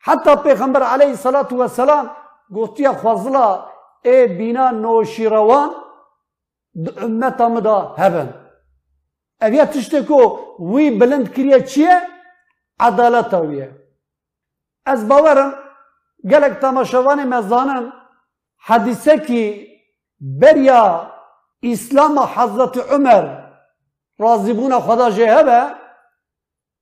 حتى 0.00 0.36
پیغمبر 0.36 0.82
عليه 0.82 1.10
الصلاة 1.10 1.48
والسلام 1.52 2.10
گوتیا 2.50 2.92
خوزلا 2.92 3.66
اي 4.04 4.26
بنا 4.26 4.70
نوشيروان 6.76 7.04
امتا 7.04 7.48
مدا 7.48 7.94
هبن 7.98 8.28
اویا 9.42 9.64
تشتكو 9.64 10.38
وي 10.58 10.90
بلند 10.90 11.28
كريا 11.28 11.58
چيه 11.58 12.08
عدالتوية 12.80 13.68
از 14.86 15.08
باورم 15.08 15.54
گلک 16.30 16.52
تماشاوان 16.60 17.28
مزانن 17.28 17.92
حدیثه 18.58 19.18
کی 19.18 19.68
بریا 20.20 21.12
اسلام 21.62 22.18
حضرت 22.18 22.76
عمر 22.92 23.24
راضی 24.18 24.52
بونا 24.52 24.80
خدا 24.80 25.10
جهبه 25.10 25.74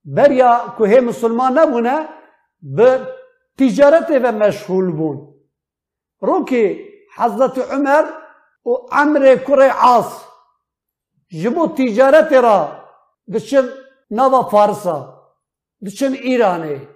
بریا 0.04 0.74
که 0.78 0.84
هی 0.84 1.00
مسلمان 1.00 1.58
نبونه 1.58 2.08
به 2.62 3.06
تجارت 3.58 4.10
و 4.10 4.32
مشغول 4.32 4.92
بون 4.92 5.34
رو 6.20 6.44
که 6.44 6.88
حضرت 7.16 7.58
عمر 7.58 8.04
و 8.66 8.70
عمر 8.92 9.36
کره 9.36 9.68
عاص. 9.70 10.24
جبو 11.42 11.66
تجارت 11.66 12.32
را 12.32 12.58
دچن 13.32 13.68
نوا 14.10 14.42
فارسا 14.42 14.96
دچن 15.84 16.12
ایرانه. 16.12 16.88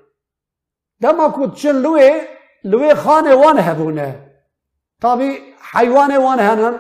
دما 1.03 1.29
کو 1.29 1.47
دچن 1.47 1.77
لوی 1.85 2.21
لوی 2.65 2.95
خانه 2.95 3.35
وان 3.35 3.59
هبونه. 3.59 4.31
طبی 5.03 5.39
حیوان 5.73 6.17
وان 6.17 6.41
هنن. 6.41 6.75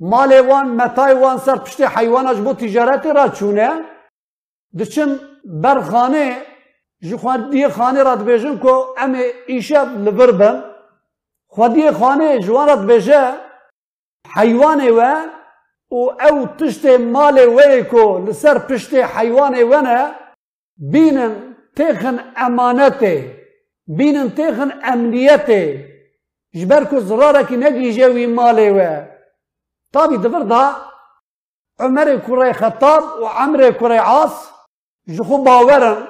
مال 0.00 0.32
وان 0.48 0.66
متای 0.68 1.14
وان 1.14 1.38
سر 1.38 1.56
پشت 1.56 1.80
حیوانش 1.80 2.36
بو 2.36 2.52
تجارت 2.54 3.06
را 3.06 3.28
چونه. 3.28 3.70
دچن 4.78 5.18
بر 5.44 5.80
خانه 5.80 6.42
جی 7.02 7.16
خودی 7.16 7.68
خانه 7.68 8.02
را 8.02 8.14
دبیجن 8.14 8.56
کو 8.58 8.74
ام 8.98 9.12
ایشه 9.46 9.84
لبر 9.84 10.30
بن. 10.30 10.64
خودی 11.46 11.90
خانه 11.90 12.38
جوان 12.38 12.68
را 12.68 12.76
حيوانه 14.34 14.90
و 14.90 15.00
و 15.90 16.10
أو 16.10 16.46
تشت 16.46 16.86
مال 16.86 17.40
ويكو 17.56 18.18
لسر 18.18 18.58
پشت 18.58 18.94
حيوان 18.94 19.62
ونا 19.62 20.16
بينن 20.76 21.54
تخن 21.76 22.18
امانته 22.18 23.34
بينن 23.86 24.34
تخن 24.34 24.70
امنيته 24.92 25.84
جبركو 26.54 26.98
زراره 26.98 27.42
كي 27.42 27.56
نجلي 27.56 28.06
و 28.06 28.30
مالي 28.30 28.70
و. 28.70 28.78
طابي 29.92 30.16
دبر 30.16 30.42
دا 30.42 30.76
عمر 31.80 32.16
كوري 32.16 32.52
خطاب 32.52 33.02
وعمر 33.22 33.70
كوري 33.70 33.98
عاص 33.98 34.50
جخو 35.08 35.44
باورن 35.44 36.06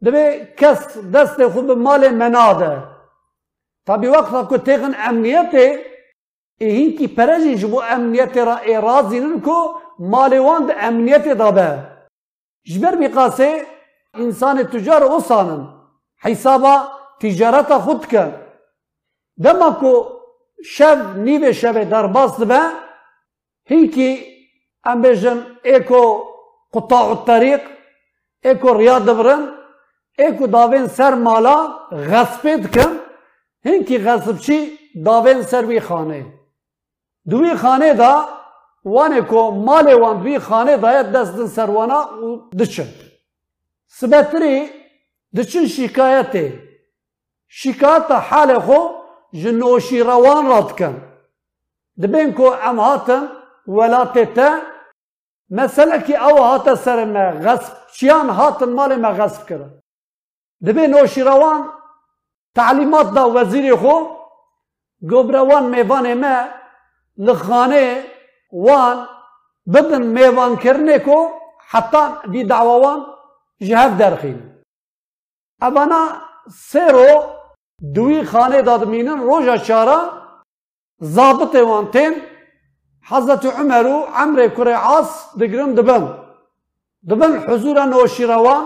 دبي 0.00 0.44
كس 0.44 0.98
دست 0.98 1.42
خوب 1.42 1.70
مال 1.70 2.14
مناده 2.18 2.88
طابي 3.86 4.08
وقتا 4.08 4.42
كو 4.42 4.56
تخن 4.56 4.94
امنيته 4.94 5.89
كي 6.60 7.06
پرجي 7.16 7.54
جبو 7.54 7.80
امنيتي 7.80 8.40
را 8.40 8.56
ايرازي 8.62 9.20
ننكو 9.20 9.74
مال 9.98 10.38
وان 10.38 10.66
ده 10.66 10.88
امنيتي 10.88 11.34
دابه 11.34 11.68
جبر 12.66 12.94
بقاسي 12.94 13.62
انسان 14.16 14.70
تجار 14.70 15.04
وصانن 15.04 15.62
حسابا 16.18 16.74
تجارتا 17.20 17.78
خود 17.78 18.04
كان 18.04 18.32
دما 19.36 19.70
كو 19.80 19.92
شب 20.64 21.16
نیو 21.16 21.52
شب 21.52 21.90
در 21.90 22.06
باست 22.06 22.44
به 22.44 22.60
هیکی 23.70 24.10
ام 24.86 25.02
بجن 25.02 25.38
ایکو 25.64 26.02
قطاع 26.74 27.06
الطريق 27.10 27.60
ایکو 28.44 28.78
ریاد 28.78 29.04
دبرن 29.06 29.42
ایکو 30.18 30.46
داوین 30.46 30.86
سر 30.86 31.14
مالا 31.14 31.56
غصبت 31.92 32.62
کن. 32.74 32.92
هنکی 33.64 33.98
غصب 33.98 34.38
چی؟ 34.38 34.78
داوین 35.04 35.42
سر 35.42 35.64
وی 35.64 35.80
خانه. 35.80 36.39
دوی 37.26 37.54
خانه 37.54 37.94
دا 37.94 38.28
وانه 38.84 39.20
کو 39.20 39.50
مال 39.50 39.94
وان 39.94 40.22
دوی 40.22 40.38
خانه 40.38 40.76
دا 40.76 41.02
دستن 41.02 41.46
سر 41.46 41.70
وانا 41.70 42.00
و 42.22 42.50
دچن 42.58 42.88
سبتری 43.88 44.70
دچن 45.36 45.66
شکایته 45.66 46.70
شکایت 47.48 48.10
حال 48.12 48.58
خو 48.58 48.80
جنوشي 49.32 50.02
روان 50.02 50.46
راتكن 50.46 50.94
دبين 51.96 52.32
كو 52.32 52.48
ام 52.48 52.80
هاتن 52.80 53.28
ولاتتا 53.66 54.62
مسألة 55.50 55.96
كي 55.96 56.14
او 56.16 56.44
هاتا 56.44 56.74
سر 56.74 57.04
ما 57.04 57.30
غصب 57.30 57.72
شيان 57.92 58.30
هاتن 58.30 58.68
مالي 58.68 58.96
ما 58.96 59.08
غصب 59.08 59.46
كرا 59.48 59.70
دبين 60.60 60.90
نوشي 60.90 61.22
روان 61.22 61.64
تعليمات 62.54 63.06
دا 63.06 63.24
وزيري 63.24 63.76
خو 63.76 64.06
قبروان 65.10 65.70
ميوان 65.70 66.20
ما 66.20 66.34
لخانه 67.26 68.04
وان 68.66 68.98
بدن 69.74 70.02
میوان 70.16 70.56
کرنه 70.56 70.98
کو 71.06 71.18
حتی 71.72 72.02
دی 72.32 72.44
دعوان 72.44 73.00
جهف 73.68 73.92
درخین 73.98 74.38
اوانا 75.62 76.02
سیرو 76.70 77.10
دوی 77.94 78.24
خانه 78.24 78.62
دادمینن 78.62 79.20
روژا 79.28 79.56
چارا 79.56 79.98
ضابط 81.02 81.54
وانتین 81.54 82.14
حضرت 83.10 83.46
عمر 83.46 83.86
و 83.86 83.96
عمر 84.14 84.48
کره 84.56 84.74
عاص 84.74 85.12
دگرن 85.40 85.70
دبن 85.74 86.04
دبن 87.10 87.32
حضور 87.48 87.84
نوشیروان 87.84 88.64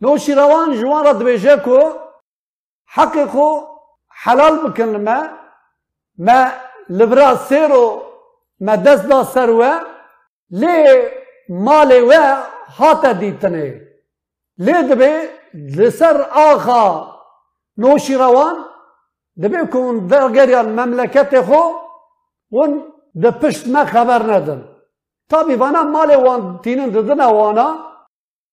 نوشیروان 0.00 0.68
جوان 0.80 1.04
را 1.04 1.12
دبیجه 1.12 1.56
کو 1.56 1.78
حقی 2.86 3.24
خو 3.32 3.48
حلال 4.22 4.54
بکن 4.58 4.96
ما 5.06 5.18
ما 6.18 6.40
لبرا 6.88 7.34
سیرو 7.48 8.02
ما 8.60 8.76
دست 8.76 9.08
دا 9.08 9.24
سروه 9.24 9.72
لی 10.50 10.84
مال 11.48 11.92
و 12.08 12.12
هات 12.78 13.06
دیتنه 13.06 13.80
لی 14.58 14.72
دبی 14.88 15.12
لسر 15.76 16.26
آخا 16.32 17.16
نوشیروان 17.78 18.56
دبی 19.42 19.66
کن 19.72 20.06
درگریان 20.10 20.68
مملکت 20.78 21.40
خو 21.40 21.62
ون 22.52 22.70
ده 23.22 23.30
پشت 23.30 23.68
ما 23.68 23.84
خبر 23.84 24.22
ندن۔ 24.22 24.60
تابی 25.30 25.54
وانا 25.54 25.82
مال 25.82 26.10
وان 26.24 26.60
تینن 26.62 26.90
ددن 26.94 27.20
وانا 27.20 27.68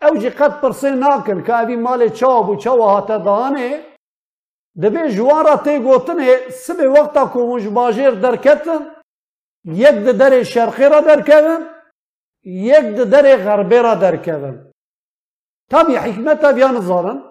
او 0.02 0.16
جی 0.22 0.30
قد 0.30 0.62
پرسه 0.62 0.90
ناکن 0.90 1.44
که 1.44 1.60
اوی 1.60 1.76
مال 1.76 2.10
چاو 2.10 2.44
بو 2.44 2.56
چاو 2.56 2.82
هاتا 2.82 3.18
دانه 3.18 3.82
دبي 4.76 5.08
جوارا 5.08 5.56
تي 5.56 5.78
قوتن 5.78 6.20
هي 6.20 6.50
سبي 6.50 6.88
وقتا 6.88 7.24
كومج 7.26 7.68
باجير 7.68 8.14
دركتن 8.14 8.82
يك 9.66 9.98
ده 10.06 10.12
دري 10.12 10.44
شرقي 10.44 10.88
را 10.88 11.00
دركبن 11.00 11.62
يك 12.46 12.86
ده 12.98 13.04
دري 13.04 13.34
غربي 13.34 13.80
را 13.80 13.94
دركبن 13.94 14.72
تابي 15.70 16.00
حكمتا 16.00 16.52
بيان 16.52 16.82
زارن. 16.82 17.24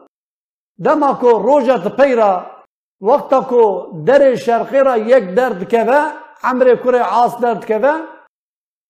دما 0.78 1.12
كو 1.12 1.30
روجا 1.30 1.76
تبيرا 1.76 2.62
وقتا 3.00 3.40
كو 3.40 3.90
دري 4.04 4.36
شرقي 4.36 4.80
را 4.80 4.94
يك 4.94 5.22
درد 5.22 5.64
كذا 5.64 6.12
عمري 6.44 6.76
كوري 6.76 7.00
عاص 7.00 7.40
درد 7.40 7.64
كذا 7.64 7.94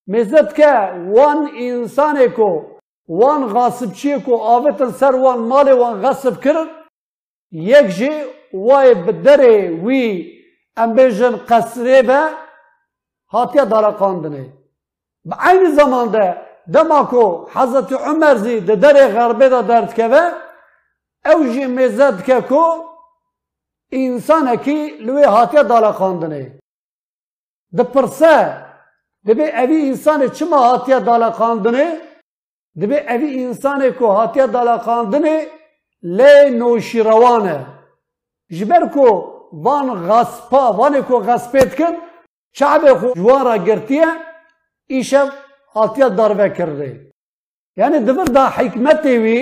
مزد 0.08 0.52
كا 0.52 0.92
وان 0.92 1.46
انساني 1.46 2.28
كو 2.28 2.62
وان 3.08 3.44
غاصبچی 3.44 4.14
کو 4.24 4.34
آفتن 4.56 4.90
سر 4.92 5.14
وان 5.14 5.38
مال 5.38 5.72
وان 5.72 6.00
غاصب 6.02 6.42
کرد. 6.42 6.68
یک 7.52 7.86
جی 7.96 8.10
وای 8.54 8.94
بدره 8.94 9.70
وی 9.84 10.32
ام 10.76 10.94
بیجن 10.94 11.36
قصره 11.48 12.02
به 12.02 12.20
هاتیا 13.28 13.64
دارا 13.64 13.90
قاندنه 13.90 14.44
به 15.24 15.34
aynı 15.48 15.68
zamanda 15.78 16.24
دما 16.74 17.00
کو 17.10 17.24
حضرت 17.56 17.92
عمر 17.92 18.36
زی 18.44 18.60
ده 18.60 18.76
در 18.76 19.08
غربه 19.16 19.48
دا 19.48 19.62
درد 19.62 19.94
که 19.94 20.06
او 21.30 21.44
جی 21.52 21.66
مزد 21.66 22.24
که 22.26 22.40
کو 22.48 22.64
انسان 23.92 24.56
کی 24.64 24.78
لوی 25.06 25.24
هاتیا 25.24 25.62
دارا 25.62 25.92
قاندنه 25.92 26.58
ده 27.76 27.82
پرسه 27.82 28.36
دبی 29.26 29.44
اوی 29.60 29.88
انسان 29.88 30.28
چما 30.28 30.58
هاتیا 30.68 30.98
دالا 30.98 31.30
خاندنه 31.30 31.86
دبی 32.80 32.98
اوی 33.12 33.44
انسان 33.44 33.90
کو 33.90 34.06
هاتیا 34.06 34.46
دالا 34.46 34.78
خاندنه 34.78 35.46
لی 36.02 36.50
نوشیروانه. 36.50 37.81
جبر 38.58 38.86
کو 38.94 39.06
وان 39.64 39.88
غصپا 40.08 40.62
وان 40.78 41.00
کو 41.06 41.20
غصپیت 41.28 41.76
کن 41.78 41.94
شعب 42.58 42.84
خو 43.00 43.12
جوارا 43.16 43.56
گرتیه 43.56 44.06
ایشب 44.86 45.28
هاتیا 45.74 46.08
داربه 46.08 46.48
کرده 46.58 47.12
یعنی 47.76 47.98
دبر 47.98 48.24
دا 48.24 48.46
حکمتی 48.56 49.18
وی 49.18 49.38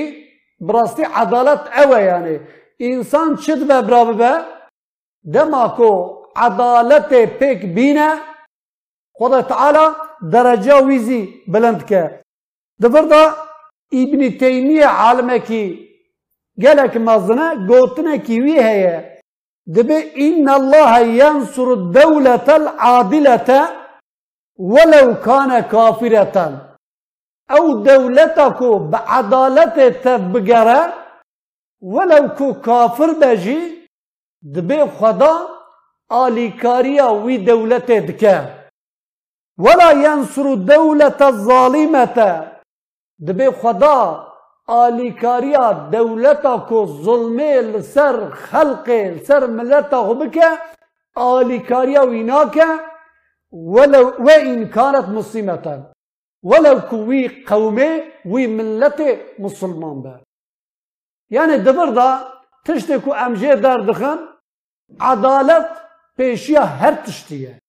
براستی 0.61 1.03
عدالت 1.03 1.61
اوه 1.79 2.03
یعنی 2.03 2.41
انسان 2.81 3.37
چد 3.37 3.67
به 3.69 3.83
برابه 3.83 4.13
به 4.13 4.45
دما 5.33 5.69
کو 5.69 5.91
عدالت 6.37 7.15
پیک 7.39 7.67
بینه 7.75 8.11
خدا 9.15 9.43
تعالی 9.43 9.87
درجه 10.33 10.85
ویزی 10.87 11.43
بلند 11.49 11.87
که 11.87 12.21
دبر 12.83 13.03
دا 13.03 13.35
ابن 13.93 14.31
تیمیه 14.39 14.89
عالمه 14.89 15.39
کی 15.39 15.90
گلک 16.64 16.98
مزنه 16.98 17.48
گوتنه 17.70 18.18
کی 18.18 18.42
وی 18.42 18.56
هیه 18.68 19.16
دبی 19.76 19.98
ان 20.26 20.50
الله 20.50 21.00
ينصر 21.00 21.68
الدولة 21.72 22.48
العادلة 22.56 23.50
ولو 24.60 25.08
كان 25.26 25.60
كافرة 25.60 26.38
او 27.52 27.84
دولتك 27.84 28.64
بعدالة 28.92 29.90
تبقره 29.90 30.94
ولو 31.82 32.28
كو 32.38 32.54
كافر 32.54 33.12
بجي 33.22 33.88
دبي 34.44 34.86
خدا 35.00 35.34
آلیکاریا 36.12 37.08
وی 37.24 37.38
دولت 37.38 37.92
دکه 37.92 38.68
ولا 39.60 39.92
ينصر 39.92 40.46
الدولة 40.54 41.20
الظالمة 41.22 42.18
دبي 43.20 43.52
خدا 43.52 44.26
آلیکاریا 44.79 45.89
دولتا 45.93 46.57
کو 46.69 46.87
ظلمه 46.87 47.61
لسر 47.61 48.31
خلق 48.31 48.89
لسر 48.89 49.47
ملتا 49.47 50.03
خو 50.07 50.15
بکه 50.15 50.49
آلیکاریا 51.17 52.03
وینا 52.11 52.45
که 52.55 52.69
ولو 53.53 54.05
وإن 54.27 54.69
كانت 54.69 55.09
مسلمة 55.09 55.85
ولو 56.43 56.81
كوي 56.91 57.45
قومي 57.47 58.03
وي 58.25 58.47
ملت 58.47 59.01
مسلمان 59.39 60.03
به 60.03 60.21
يعني 61.31 61.59
دبر 61.59 61.91
دا 61.91 62.09
تشتكو 62.65 63.13
امجي 63.13 63.55
دار 63.55 63.81
دخن 63.81 64.19
عدالت 65.01 65.71
پیشیا 66.17 66.63
هر 66.65 66.95
تشتیه. 67.07 67.61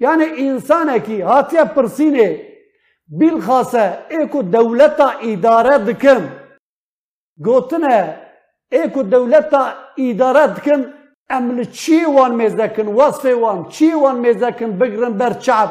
یعنی 0.00 0.24
انسان 0.38 0.98
کی 0.98 1.22
هاتیا 1.22 1.64
پرسینه 3.08 3.30
بالخاصه 3.30 3.98
ایکو 4.10 4.42
دولتا 4.42 5.10
اداره 5.22 5.78
دکن 5.78 6.28
گوتنه 7.44 8.16
ایکو 8.72 9.02
دولتا 9.02 9.72
اداره 9.98 10.46
دکن 10.46 10.92
امل 11.30 11.64
چی 11.64 12.04
وان 12.04 12.34
میزکن 12.34 12.86
وصف 12.86 13.24
وان 13.24 13.68
چی 13.68 13.92
وان 13.92 14.18
میزکن 14.18 14.78
بگرن 14.78 15.12
بر 15.18 15.32
چعب 15.32 15.70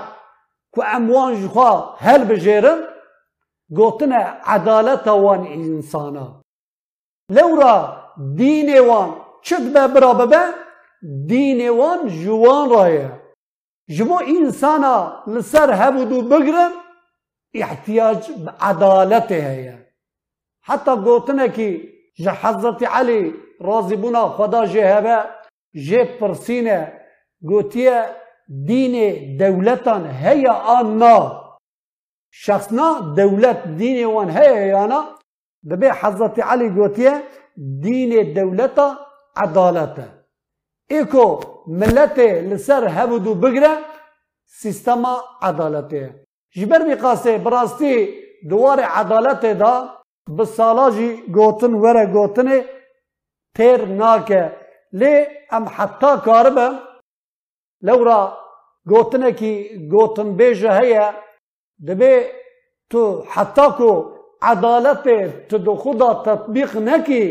کو 0.73 0.83
اموان 0.85 1.35
جخوا 1.41 1.95
هل 1.99 2.23
بجیرن 2.23 2.79
گوتنه 3.69 4.21
عدالت 4.45 5.07
وان 5.07 5.47
انسانا 5.47 6.41
لورا 7.31 7.97
دین 8.35 8.79
وان 8.79 9.15
چد 9.41 9.73
به 9.73 9.87
برابه 9.87 10.39
دین 11.27 11.69
وان 11.69 12.07
جوان 12.07 12.69
رایه 12.69 13.11
جمو 13.89 14.19
انسانا 14.27 15.23
لسر 15.27 15.71
هبودو 15.71 16.21
بگرن 16.21 16.71
احتياج 17.63 18.31
عدالته 18.61 19.35
هي. 19.35 19.77
حتى 20.61 20.95
گوتنه 20.95 21.47
که 21.47 21.81
جه 22.19 22.31
حضرت 22.31 22.83
علي 22.83 23.33
رازی 23.61 23.95
بونا 23.95 24.29
خدا 24.29 24.65
جهبه 24.65 25.25
جه 25.75 26.03
پرسینه 26.19 26.93
گوتیه 27.41 28.05
دین 28.67 28.95
دولتان 29.37 30.05
هي 30.07 30.47
آنا 30.47 31.17
شخصنا 32.31 33.13
دولت 33.17 33.67
دين 33.67 34.05
وان 34.05 34.29
هي 34.29 34.73
آنا 34.73 35.01
ببي 35.63 35.75
دبی 35.75 35.89
حضرت 36.01 36.39
علی 36.39 36.69
گوتیه 36.69 37.23
دین 37.57 38.33
دولتا 38.33 38.97
عدالته 39.37 40.07
ایکو 40.91 41.39
ملت 41.67 42.19
لسر 42.19 42.87
هبدو 42.87 43.33
بقرة 43.33 43.73
سيستما 44.45 45.13
عدالته. 45.41 46.26
جبر 46.55 46.85
بی 46.85 46.95
قاسه 46.95 47.37
براستی 47.37 48.13
دوار 48.49 48.79
عدالت 48.79 49.45
دا 49.45 49.89
به 50.37 50.45
سالاجی 50.45 51.23
گوتن 51.35 51.73
وره 51.73 52.05
گوتن 52.05 52.61
تیر 53.55 53.85
ناکه. 53.85 54.51
لی 54.93 55.25
ام 55.51 55.65
حتی 55.75 56.17
کاربه 56.25 56.67
لورا 57.81 58.37
گوتنه 58.87 59.31
کی 59.31 59.53
گوتن 59.91 60.33
بیجه 60.37 60.71
هیا 60.79 61.13
دبی 61.87 62.15
تو 62.89 63.23
حتی 63.33 63.67
کو 63.77 63.91
عدالت 64.41 65.03
تو 65.49 65.75
خدا 65.75 66.13
تطبیق 66.25 66.77
نکی 66.77 67.23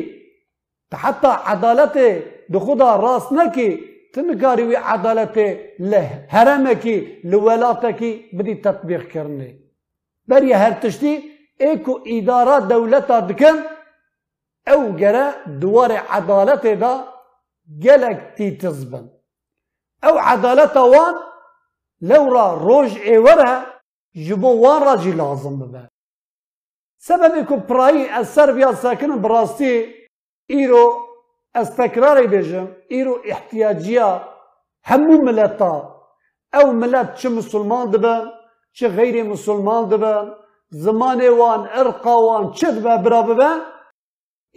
حتی 0.94 1.28
عدالت 1.28 1.96
دو 2.52 2.58
خدا 2.58 2.96
راست 2.96 3.32
نکی. 3.32 3.95
تنقاري 4.16 4.64
وي 4.68 4.76
عضلتي 4.76 5.48
له 5.90 6.26
هرمكي 6.34 6.96
لولاتكي 7.30 8.30
بدي 8.36 8.54
تطبيق 8.54 9.02
كرني 9.12 9.50
بريا 10.28 10.56
هرتشتي 10.56 11.12
ايكو 11.60 11.92
اداره 12.06 12.58
دولتا 12.58 13.18
دكن 13.20 13.56
أو 14.68 14.96
جرا 14.96 15.24
دوار 15.46 15.92
عضلاتي 15.92 16.74
دا 16.74 16.92
جلك 17.84 18.34
تي 18.36 18.50
تزبن 18.50 19.08
أو 20.04 20.18
عدالته 20.18 20.84
وان 20.84 21.14
لورا 22.00 22.54
روج 22.54 22.98
اي 22.98 23.18
ورا 23.18 23.52
جبو 24.16 24.50
وان 24.62 24.82
راجي 24.82 25.12
لازم 25.12 25.58
ببا 25.60 25.88
سبب 26.98 27.34
ايكو 27.34 27.56
براي 27.56 28.18
السربيا 28.20 28.72
ساكن 28.72 29.20
براستي 29.22 29.72
ايرو 30.50 31.05
از 31.60 31.68
تکراری 31.76 32.26
بێژم 32.32 32.66
احتياجيا 32.90 33.06
و 33.12 33.16
احتیاجە 33.32 34.10
أو 34.90 35.10
ملەتا 35.26 35.74
ئەو 36.54 36.66
ملەت 36.82 37.08
چ 37.20 37.22
مسلمان 37.38 37.84
دبن 37.92 38.24
چ 38.76 38.78
وان 38.96 39.16
مسلمان 39.32 39.82
دبن 39.92 40.26
زمانێوان 40.84 41.62
ئەرقاوان 41.74 42.44
چت 42.58 42.76
بە 42.84 42.94
برا 43.04 43.22
ببە 43.28 43.52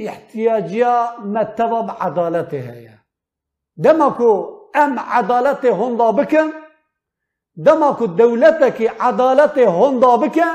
احتیاجە 0.09 0.95
مەتەبە 1.33 1.79
بە 1.87 1.93
عەدالەتێ 2.03 2.61
هەیە 2.69 2.95
دەمەکو 3.83 4.31
ئەم 4.75 4.93
عەدالەتێ 5.13 5.71
هۆندا 5.79 6.09
بکەن 6.19 6.49
دەماکو 7.65 8.05
دەولەتێکی 8.19 8.87
عەدالەتێ 9.05 9.65
هۆندا 9.77 10.13
بکە 10.23 10.49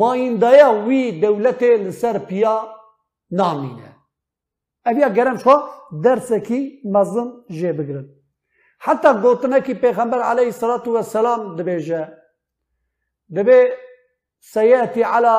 مایندایە 0.00 0.70
وی 0.86 1.04
دەولەتێ 1.22 1.70
لسر 1.84 2.16
پیا 2.28 2.56
نامینە 3.38 3.93
ئەویا 4.86 5.08
مزن 5.16 5.36
جه 5.44 5.56
دەرسێکی 6.04 6.62
حتی 6.94 7.26
جێبگرن. 7.58 8.06
حتا 8.84 9.12
پیغمبر 9.84 10.20
علیه 10.30 10.50
عليهەی 10.52 10.88
و 10.88 10.94
وە 10.94 11.02
سەسلام 11.04 11.42
جه 11.86 12.02
دەبێ 13.36 13.60
سەیەتی 14.54 15.02
على 15.14 15.36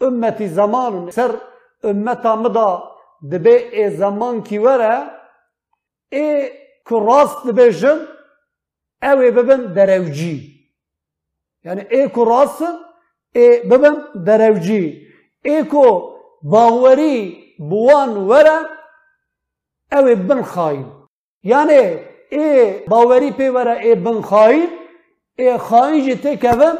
امتی 0.00 0.48
زمان 0.48 1.10
سر 1.10 1.30
امتا 1.84 2.36
مدا 2.36 2.70
دبی 3.32 3.56
ای 3.76 3.90
زمان 3.90 4.42
کی 4.42 4.58
وره 4.58 5.10
ای 6.12 6.48
که 6.86 6.96
راست 7.08 7.46
ڕاست 7.46 7.72
جن 7.80 7.98
اوی 9.02 9.30
ببن 9.30 9.72
دروجی 9.72 10.36
یعنی 11.64 11.82
ای 11.90 12.08
که 12.08 12.24
راست 12.24 12.62
ای 13.32 13.60
ببن 13.70 13.96
دروجی 14.26 15.06
ای 15.42 15.64
که 15.64 16.13
باوری 16.52 17.18
بوان 17.70 18.10
وره 18.30 18.58
اوی 19.92 20.14
بن 20.14 20.42
خاین. 20.42 20.86
یعنی 21.42 21.80
ای 22.30 22.78
باوری 22.88 23.30
پی 23.30 23.48
وره 23.48 23.74
ای 23.84 23.94
بن 23.94 24.20
خاین 24.20 24.68
ای 25.38 25.58
خاین 25.58 26.04
جی 26.04 26.14
تی 26.14 26.36
کبن 26.36 26.76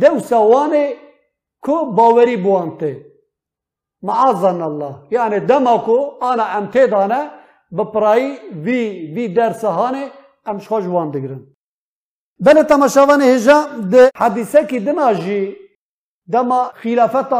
دو 0.00 0.18
سوانه 0.18 0.84
کو 1.64 1.74
باوری 1.98 2.36
بوانته 2.36 2.92
معاذن 4.02 4.62
الله. 4.62 4.94
يعني 5.10 5.38
دمكو 5.50 5.96
انا 6.22 6.44
ام 6.58 6.66
تيدانه 6.74 7.30
بپرایی 7.72 8.38
وی 8.64 8.80
وی 9.14 9.28
درسهانه 9.28 10.04
ام 10.46 10.58
شخوش 10.58 10.84
وان 10.84 11.10
دگرن 11.10 11.42
بله 12.40 12.62
تماشاوان 12.62 13.22
هجا 13.22 13.58
ده 13.92 14.10
حدیثه 14.16 14.64
کی 14.66 14.78
دناجی 14.80 15.56
دما 16.32 16.70
خلافت 16.74 17.32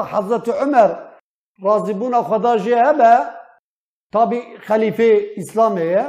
حضرت 1.63 1.69
عمر 1.69 1.73
راضی 1.73 1.93
بونا 1.93 2.23
خدا 2.23 2.59
جی 2.59 2.73
هبه 2.73 3.19
تابی 4.13 4.43
خلیفه 4.61 5.27
اسلامیه 5.37 6.07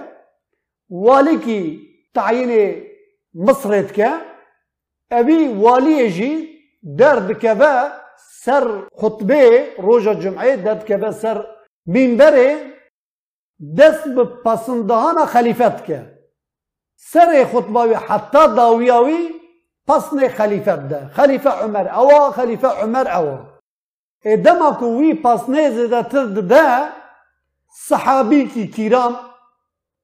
والی 0.89 1.37
کی 1.39 1.79
تعیین 2.15 2.83
مصرت 3.33 3.93
که 3.93 4.11
اوی 5.11 5.47
والی 5.47 6.11
جی 6.11 6.47
درد 6.97 7.39
که 7.39 7.55
سر 8.17 8.87
خطبه 8.95 9.67
روژا 9.77 10.13
جمعه 10.13 10.55
درد 10.55 10.85
که 10.85 11.11
سر 11.11 11.45
منبره 11.85 12.57
دست 13.77 14.07
به 14.07 14.23
پسندهان 14.23 15.25
خلیفت 15.25 15.85
که 15.85 16.17
سر 16.95 17.45
خطبه 17.53 17.97
حتی 17.97 18.55
داویاوی 18.55 19.29
پسن 19.87 20.27
خلیفت 20.27 20.87
ده 20.87 21.07
خلیفه 21.07 21.49
عمر 21.49 21.87
اوا 21.87 22.31
خلیفه 22.31 22.67
عمر 22.67 23.07
اوا 23.07 23.50
ادما 24.25 24.71
کو 24.79 24.97
وی 24.97 25.13
پسنه 25.13 25.69
زده 25.69 26.03
تر 26.03 26.25
ده 26.25 26.91
صحابی 27.87 28.45
کی 28.53 28.67
کرام 28.67 29.15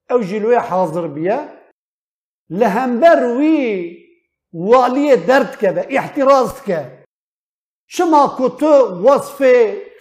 او 0.09 0.19
جلوی 0.23 0.55
حاضر 0.55 1.07
بیه 1.07 1.39
لهمبر 2.49 3.23
وی 3.37 3.97
والی 4.53 5.15
درد 5.15 5.57
که 5.57 5.71
به 5.71 5.87
احتراز 5.89 6.63
که 6.63 7.03
شما 7.87 8.27
کو 8.27 8.67
وصف 9.07 9.43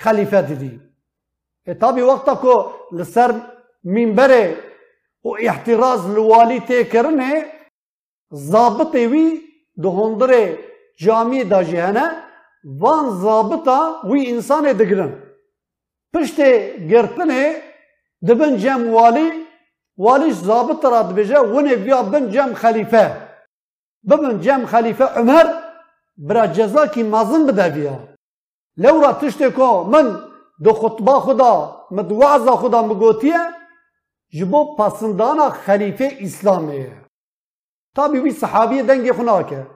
خلیفه 0.01 0.43
دیدی 0.43 0.81
طبی 1.81 2.01
وقتا 2.01 2.35
کو 2.35 2.73
لسر 2.93 3.41
منبره 3.85 4.57
و 5.25 5.29
احتراز 5.39 6.07
لوالی 6.11 6.61
تی 6.61 6.85
کرنه 6.85 7.47
ضابط 8.35 8.95
وی 8.95 9.41
دهندره 9.83 10.59
جامعه 10.97 11.45
دا 11.45 11.63
وان 12.67 13.11
ضابطا 13.11 14.01
وی 14.05 14.31
انسان 14.33 14.73
دگرن 14.73 15.23
پشت 16.15 16.41
گرتنه 16.91 17.63
دبن 18.29 18.57
جم 18.57 18.93
والی 18.93 19.47
والیش 19.99 20.35
ضابط 20.35 20.85
را 20.85 21.03
دبجه 21.03 21.41
ونه 21.41 21.77
بیا 21.77 22.03
بن 22.03 22.31
جم 22.31 22.55
خلیفه 22.55 23.27
ببن 24.09 24.41
جم 24.41 24.67
خلیفه 24.67 25.05
عمر 25.05 25.47
برا 26.17 26.47
جزا 26.47 26.87
کی 26.87 27.03
مازن 27.03 27.47
بده 27.47 27.69
بیا 27.69 28.09
لورا 28.77 29.13
تشته 29.13 29.51
کو 29.51 29.85
من 29.85 30.07
دو 30.65 30.73
خطبه 30.73 31.13
خدا 31.13 31.87
مد 31.91 32.13
وعظ 32.13 32.49
خدا 32.49 32.83
مگوتیه 32.83 33.41
جبو 34.33 34.77
پسندانا 34.77 35.51
خلیفه 35.51 36.19
اسلامیه 36.21 36.93
تابی 37.95 38.19
وی 38.19 38.31
صحابی 38.31 38.83
دنگی 38.83 39.13
خناکه 39.13 39.67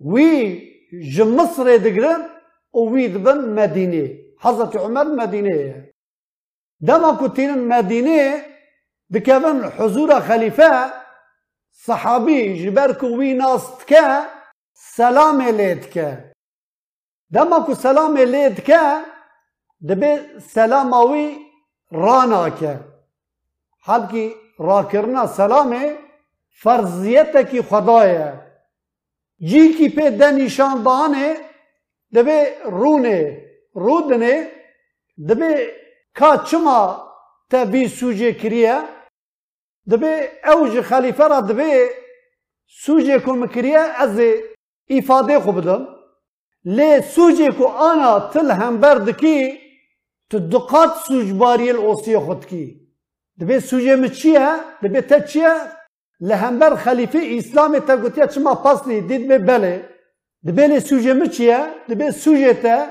وی 0.00 0.73
جمصر 1.02 1.76
دقرا 1.76 2.16
وويد 2.72 3.16
بن 3.16 3.54
مديني 3.54 4.34
حضرة 4.38 4.80
عمر 4.84 5.04
مديني 5.04 5.92
دما 6.80 7.26
كتين 7.26 7.68
مديني 7.68 8.42
دكابن 9.10 9.70
حضور 9.70 10.20
خليفة 10.20 10.92
صحابي 11.72 12.64
جبركو 12.64 13.06
وي 13.18 13.32
ناستكا 13.34 14.26
سلام 14.74 15.42
ليتكا 15.42 16.32
دما 17.30 17.58
كو 17.58 17.74
سلام 17.74 18.18
ليتكا 18.18 19.04
دبي 19.80 20.38
سلام 20.38 20.92
وي 20.92 21.36
راناكا 21.92 22.80
حبكي 23.80 24.34
راكرنا 24.60 25.26
سلامي 25.26 25.96
فرزيتك 26.60 27.60
خضايا 27.60 28.43
پہ 29.96 30.08
ده 30.18 30.30
نشان 30.30 30.82
دانه 30.84 31.34
دبه 32.14 32.38
رونه 32.64 33.16
رودنه 33.74 34.34
دبه 35.28 35.50
کا 36.18 36.30
چما 36.48 36.80
تبی 37.50 37.88
سوجه 37.88 38.32
کریه 38.32 38.76
دبه 39.90 40.12
اوج 40.52 40.80
خلیفه 40.80 41.28
را 41.28 41.40
دبه 41.40 41.90
سوجه 42.68 43.18
کو 43.18 43.32
مکریه 43.32 43.78
از 43.78 44.20
ifade 44.90 45.38
خو 45.44 45.52
بدم 45.52 45.82
لی 46.64 47.00
سوجه 47.14 47.50
کو 47.50 47.64
آنا 47.64 48.30
تل 48.32 48.50
هم 48.50 48.80
بردکی 48.80 49.58
تو 50.30 50.38
دقات 50.38 50.92
سوجباری 51.06 51.70
الاوسی 51.70 52.18
خود 52.18 52.46
کی 52.46 52.64
دبه 53.40 53.60
سوجه 53.60 53.96
می 53.96 54.08
چیه؟ 54.08 54.48
دبه 54.82 55.00
تا 55.00 55.18
چیه؟ 55.20 55.54
لهمبر 56.20 56.76
خلیفه 56.76 57.20
اسلام 57.30 57.78
تا 57.78 57.96
گوتیا 57.96 58.26
چما 58.26 58.54
پاسلی 58.54 59.00
دید 59.00 59.28
به 59.28 59.38
بله 59.38 59.88
دبه 60.46 60.66
لی 60.66 60.80
سوجه 60.80 61.12
می 61.12 61.28
چیه؟ 61.28 61.66
دبه 61.88 62.10
سوجه 62.10 62.54
تا 62.54 62.86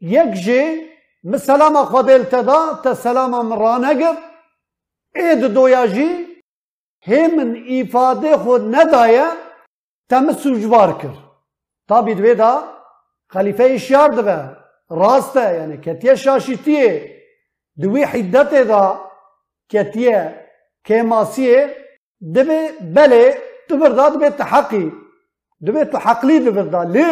یک 0.00 0.30
جه 0.44 0.94
مسلام 1.24 1.84
خود 1.84 2.10
التدا 2.10 2.80
تا 2.84 2.94
سلام 2.94 3.46
مرانگر 3.46 4.16
اید 5.14 5.40
دویا 5.40 5.86
جی 5.86 6.26
همن 7.02 7.50
ifade 7.78 8.36
خود 8.36 8.74
ندایه 8.74 9.26
تم 10.10 10.32
سوجوار 10.32 10.98
کر 10.98 11.16
تابی 11.88 12.14
دوی 12.14 12.34
دا 12.34 12.64
خلیفه 13.28 13.64
اشیار 13.64 14.08
دوه 14.08 14.56
راسته 14.90 15.54
یعنی 15.54 15.76
کتیه 15.76 16.14
شاشیتیه 16.14 17.22
دوی 17.80 18.02
حدت 18.02 18.54
دا 18.68 19.10
کتیه 19.72 20.48
کماسیه 20.86 21.83
دبی 22.32 22.60
بله 22.96 23.38
تبردا 23.68 24.08
دبی 24.08 24.28
تحقی 24.28 24.92
دبی 25.66 25.84
تحقلی 25.84 26.38
دبردا 26.40 26.82
لی 26.94 27.04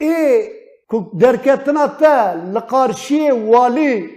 ای 0.00 0.48
کو 0.88 0.96
درکتنا 1.20 1.86
تا 2.00 2.32
لقارشی 2.54 3.30
والی 3.30 4.10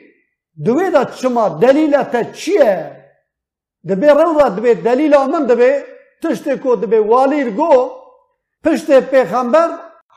دوی 0.66 0.90
دا 0.90 1.04
چما 1.06 1.50
دلیل 1.50 2.04
تا 2.04 2.24
چیه 2.24 2.72
دبی 3.90 4.08
رو 4.08 4.34
دا 4.40 4.50
دبی 4.50 4.74
دلیل 4.74 5.14
من 5.18 5.44
دبی 5.46 5.72
تشتی 6.22 6.58
کو 6.64 6.76
دبی 6.76 6.98
والی 6.98 7.50
گو 7.60 7.74
پشت 8.64 8.92
پیغمبر 9.14 9.70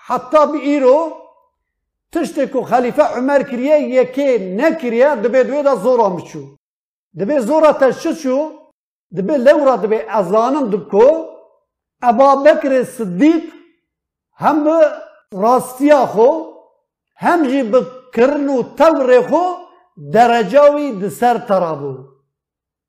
حتی 0.07 0.47
بی 0.53 0.59
ایرو 0.59 0.99
کو 2.53 2.63
خلیفه 2.63 3.03
عمر 3.03 3.43
کریه 3.43 3.79
یکی 3.81 4.39
نکریه 4.39 5.15
دبی 5.15 5.43
دوی 5.43 5.63
دا 5.63 5.75
زورا 5.75 6.09
مچو. 6.09 6.43
دبی 7.19 7.39
زورا 7.39 7.73
تششو 7.73 8.64
دبی 9.17 9.35
لورا 9.47 9.77
دبی 9.77 9.99
ازانم 10.19 10.67
دبکو 10.71 11.09
ابا 12.03 12.37
بکر 12.45 12.73
صدیق 12.97 13.45
هم 14.37 14.59
راستیا 15.33 16.07
خو 16.07 16.29
هم 17.17 17.41
جی 17.51 17.63
به 17.63 17.81
کرن 18.15 18.49
و 18.49 18.63
تور 18.79 19.11
خو 19.29 19.45
درجاوی 20.13 20.89
د 21.01 21.09
سر 21.09 21.39
ترابو 21.39 21.93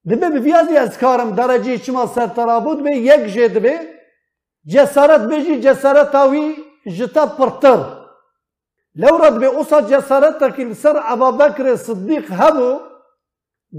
به 0.06 0.40
بیازی 0.46 0.78
از 0.78 0.98
کارم 0.98 1.30
درجه 1.36 1.78
چما 1.78 2.06
سر 2.16 2.28
ترابو 2.28 2.76
دبه 2.76 2.92
یک 2.92 3.22
جه 3.34 3.48
دبه 3.48 3.80
جسارت 4.74 5.22
بجی 5.30 5.60
جسارت 5.62 6.16
آوی 6.16 6.56
جتا 6.98 7.26
پرتر 7.26 7.80
لورا 8.96 9.30
دبه 9.30 9.46
اوسا 9.46 9.82
جسارت 9.82 10.56
که 10.56 10.74
سر 10.74 10.96
ابا 11.14 11.32
بکر 11.32 11.76
صدیق 11.76 12.32
هبو 12.32 12.80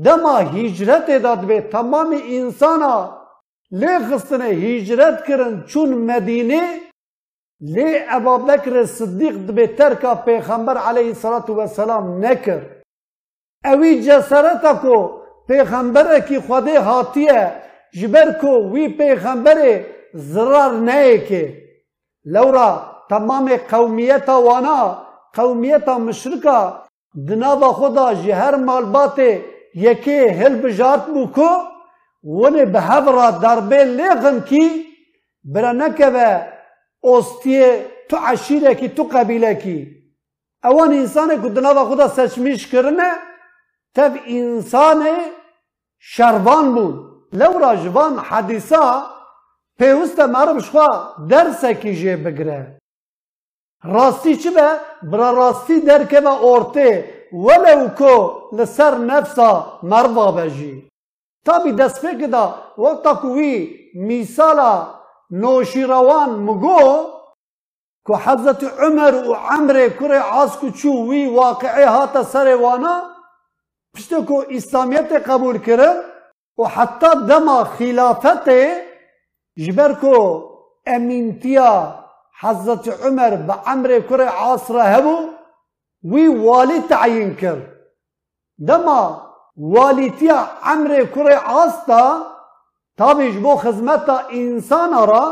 دما 0.04 0.38
هجرت 0.38 1.10
داد 1.22 1.40
به 1.40 1.60
تمام 1.60 2.20
انسانا 2.28 3.26
لی 3.70 3.98
خستنه 3.98 4.44
هجرت 4.44 5.24
کرن 5.26 5.64
چون 5.66 5.88
مدینه 5.94 6.80
لی 7.60 7.98
ابا 8.08 8.38
بکر 8.38 8.84
صدیق 8.84 9.36
دبه 9.46 9.66
ترکا 9.66 10.14
پیغمبر 10.14 10.76
علیه 10.76 11.06
الصلاة 11.06 11.50
والسلام 11.50 12.24
نکر 12.24 12.60
اوی 13.64 14.02
جسارت 14.02 14.66
کو 14.82 15.20
پیغمبر 15.48 16.20
کی 16.20 16.38
خود 16.38 16.68
هاتیه 16.68 17.52
جبر 18.00 18.32
کو 18.40 18.70
وی 18.72 18.88
پیغمبر 18.88 19.80
ضرر 20.14 20.72
نه 20.72 21.18
که 21.18 21.62
لورا 22.24 22.70
تمام 23.10 23.56
قومیت 23.70 24.28
وانا 24.28 25.02
قومیت 25.34 25.88
مشرکا 25.88 26.86
دناوا 27.28 27.72
خدا 27.72 28.14
جهر 28.14 28.56
مالبات 28.56 29.20
یکی 29.76 30.18
هل 30.18 30.54
بجارت 30.62 31.06
بو 31.06 31.26
کو 31.26 31.48
ونه 32.24 32.64
به 32.64 32.80
هبرا 32.80 33.30
دربه 33.30 33.84
لغن 33.84 34.40
کی 34.40 34.84
برا 35.44 35.72
نکوه 35.72 36.46
اوستیه 37.00 37.86
تو 38.08 38.16
عشیره 38.16 38.74
کی 38.74 38.88
تو 38.88 39.02
قبیله 39.02 39.54
کی. 39.54 39.96
اوان 40.64 40.92
انسان 40.92 41.42
که 41.42 41.48
دناوا 41.48 41.84
خدا 41.84 42.08
سچمیش 42.08 42.66
کرنه 42.66 43.12
تب 43.94 44.12
انسان 44.26 45.06
شروان 45.98 46.74
بود 46.74 46.96
لو 47.32 47.58
راجوان 47.58 48.18
حدیثا 48.18 49.06
پیوست 49.78 50.20
مرم 50.20 50.60
شخوا 50.60 51.14
درسه 51.30 51.74
کی 51.74 51.96
جه 51.96 52.16
بگره. 52.16 52.78
راستی 53.84 54.36
چی 54.36 54.50
به؟ 54.50 54.80
ولو 57.32 57.86
کو 57.98 58.14
لسر 58.56 58.98
نفسا 58.98 59.78
مروا 59.82 60.30
بجی. 60.30 60.88
تابی 61.46 61.72
دست 61.72 61.98
فکر 61.98 62.26
دا 62.26 62.54
وقتا 62.78 63.14
کوی 63.14 63.76
میسالا 63.94 64.86
نوشیروان 65.30 66.30
مگو 66.30 67.06
که 68.06 68.14
حضرت 68.14 68.64
عمر 68.64 69.14
و 69.14 69.34
عمر 69.34 69.88
کره 69.88 70.18
عاسکو 70.18 70.70
چو 70.70 71.10
وی 71.10 71.38
هاتا 71.74 72.22
سر 72.22 72.54
وانا 72.54 73.02
پشتو 73.96 74.22
کو 74.24 74.42
اسلامیت 74.50 75.12
قبول 75.12 75.58
کرن 75.58 76.02
و 76.58 76.64
حتی 76.64 77.06
دما 77.28 77.64
خلافت 77.64 78.48
جبر 79.56 79.92
کو 79.92 80.42
امینتیا 80.86 81.94
حضرت 82.40 83.06
عمر 83.06 83.36
به 83.36 83.54
عمر 83.66 84.00
کره 84.00 84.24
عاصره 84.24 84.82
هبو 84.82 85.35
وی 86.10 86.26
والی 86.26 86.80
تعیین 86.88 87.34
کرد. 87.36 87.76
دما 88.66 89.26
والیتیا 89.56 90.48
عمر 90.62 91.04
کره 91.14 91.34
عاصتا 91.34 92.02
تابیش 92.98 93.36
بو 93.36 93.56
خدمتا 93.56 94.18
انسان 94.30 94.92
را 95.08 95.24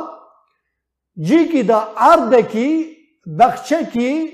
جی 1.26 1.48
کی 1.48 1.62
دا 1.62 1.78
عرض 1.96 2.34
کی 2.52 2.96
بخچه 3.38 3.84
کی 3.92 4.30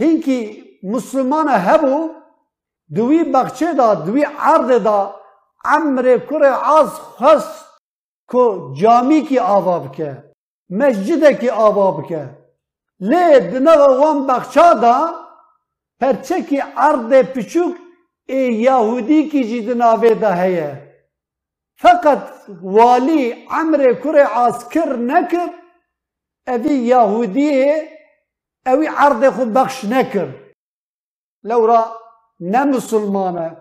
هینکی 0.00 0.64
مسلمان 0.82 1.48
هبو 1.48 2.08
دوی 2.96 3.24
بخچه 3.24 3.72
دا 3.72 3.94
دوی 3.94 4.24
عرض 4.38 4.70
دا 4.84 5.14
عمر 5.64 6.18
کره 6.30 6.48
عاص 6.48 7.00
خست 7.18 7.64
کو 8.28 8.74
جامی 8.80 9.20
کی 9.22 9.38
آواب 9.38 9.94
که 9.96 10.24
مسجد 10.70 11.40
کی 11.40 11.48
آواب 11.48 12.08
که. 12.08 12.30
لی 13.00 13.40
دنو 13.40 14.00
وان 14.00 14.26
بخچه 14.26 14.74
دا 14.74 15.29
پرچه 16.00 16.42
کی 16.42 16.58
عرض 16.58 17.12
پچوک 17.12 17.74
ای 18.28 18.52
یهودی 18.54 19.28
کی 19.30 19.44
جی 19.44 19.60
دناوه 19.66 20.14
دا 20.14 20.32
هیه. 20.32 20.70
فقط 21.82 22.22
والی 22.62 23.46
عمر 23.50 23.92
کره 24.02 24.24
عاسکر 24.24 24.96
نکر 24.96 25.48
اوی 26.46 26.74
یهودیه 26.74 27.88
اوی 28.66 28.86
عرض 28.86 29.24
خود 29.24 29.52
بخش 29.52 29.84
نکر. 29.84 30.28
لورا 31.44 31.82
نه 32.40 32.64
مسلمانه 32.64 33.56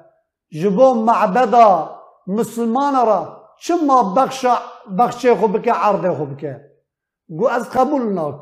جبو 0.51 0.93
معبدا 0.93 2.01
مسلمان 2.27 2.95
را 3.05 3.49
چما 3.59 4.13
بخش 4.13 4.45
بخش 4.99 5.25
خود 5.25 5.51
بکه 5.51 5.73
عرض 5.73 6.17
خود 6.17 6.35
بکه. 6.35 6.71
گو 7.29 7.47
از 7.47 7.69
قبول 7.69 8.13
ناک. 8.13 8.41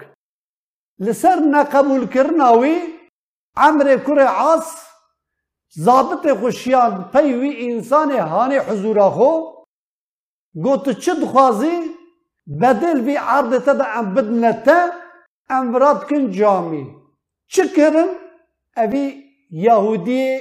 لسر 0.99 1.35
نقبول 1.35 2.07
کرناوی 2.07 2.96
عمر 3.57 3.97
کره 3.97 4.23
عاص 4.23 4.87
ضابط 5.79 6.39
خوشیان 6.39 7.09
پیوی 7.13 7.71
انسان 7.71 8.11
هانه 8.11 8.59
حضورا 8.59 9.09
خو 9.09 9.31
گوت 10.63 10.89
چه 10.89 11.13
دخوازی 11.13 11.77
بدل 12.61 13.01
بی 13.01 13.15
عرض 13.15 13.53
تدا 13.65 13.85
ام 13.85 14.13
بدنته 14.13 14.79
ام 15.49 15.75
وراد 15.75 16.07
کن 16.09 16.31
جامی 16.31 16.95
چه 17.47 17.67
کرن 17.67 18.09
اوی 18.77 19.23
یهودی 19.51 20.39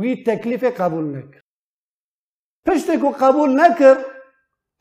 وی 0.00 0.24
تکلیف 0.24 0.64
قبول 0.64 1.04
نکر 1.16 1.40
پشت 2.66 2.90
کو 3.00 3.10
قبول 3.10 3.60
نکر 3.60 3.96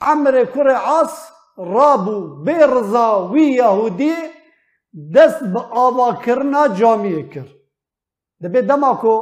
عمر 0.02 0.46
کره 0.46 0.74
عاص 0.74 1.16
رابو 1.58 2.44
بی 2.46 2.52
رضا 2.52 3.28
وی 3.32 3.44
یهودی 3.44 4.16
دست 5.16 5.44
به 5.44 5.60
آوا 5.60 6.14
کرنا 6.14 6.68
جامیه 6.68 7.30
کر 7.30 7.59
دبی 8.44 8.62
دما 8.62 8.94
کو 9.02 9.16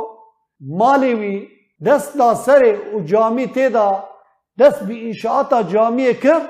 مالی 0.59 1.13
وی 1.13 1.47
دست 1.85 2.17
دا 2.17 2.35
سر 2.35 2.77
و 2.95 2.99
جامی 3.03 3.47
تیدا 3.47 4.03
دست 4.59 4.83
به 4.83 5.05
انشاءات 5.05 5.69
جامیه 5.69 6.13
کر 6.13 6.41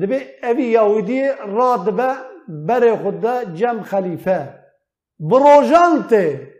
دبی 0.00 0.18
اوی 0.42 0.62
یهودی 0.62 1.28
را 1.46 1.76
دبه 1.76 2.14
بر 2.48 2.96
خود 2.96 3.26
جم 3.54 3.82
خلیفه 3.82 4.54
بروجان 5.20 6.02
ته 6.10 6.52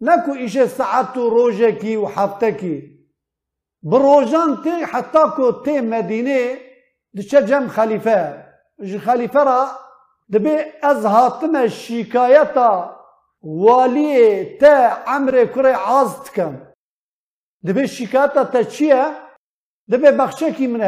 نکو 0.00 0.30
ایش 0.30 0.64
ساعت 0.64 1.16
و 1.16 1.30
روزه 1.30 1.72
کی 1.72 1.96
و 1.96 2.06
هفته 2.06 2.52
کی 2.52 2.76
بروجان 3.82 4.62
ته 4.64 4.70
حتی 4.70 5.18
کو 5.36 5.52
ته 5.52 5.80
مدینه 5.80 6.58
دچه 7.16 7.42
جم 7.42 7.68
خلیفه 7.68 8.44
جی 8.84 8.98
خلیفه 8.98 9.44
را 9.44 9.66
دبی 10.32 10.56
از 10.82 11.04
هاتم 11.04 11.68
شکایتا 11.68 13.01
والی 13.42 14.44
تا 14.44 14.74
عمر 15.06 15.44
کره 15.44 15.72
عازت 15.72 16.32
کم 16.34 16.72
دبی 17.66 17.88
شکایتا 17.88 18.44
تا 18.44 18.62
چیه 18.62 19.04
دبی 19.90 20.10
بخشه 20.18 20.52
کی 20.52 20.66
من 20.66 20.80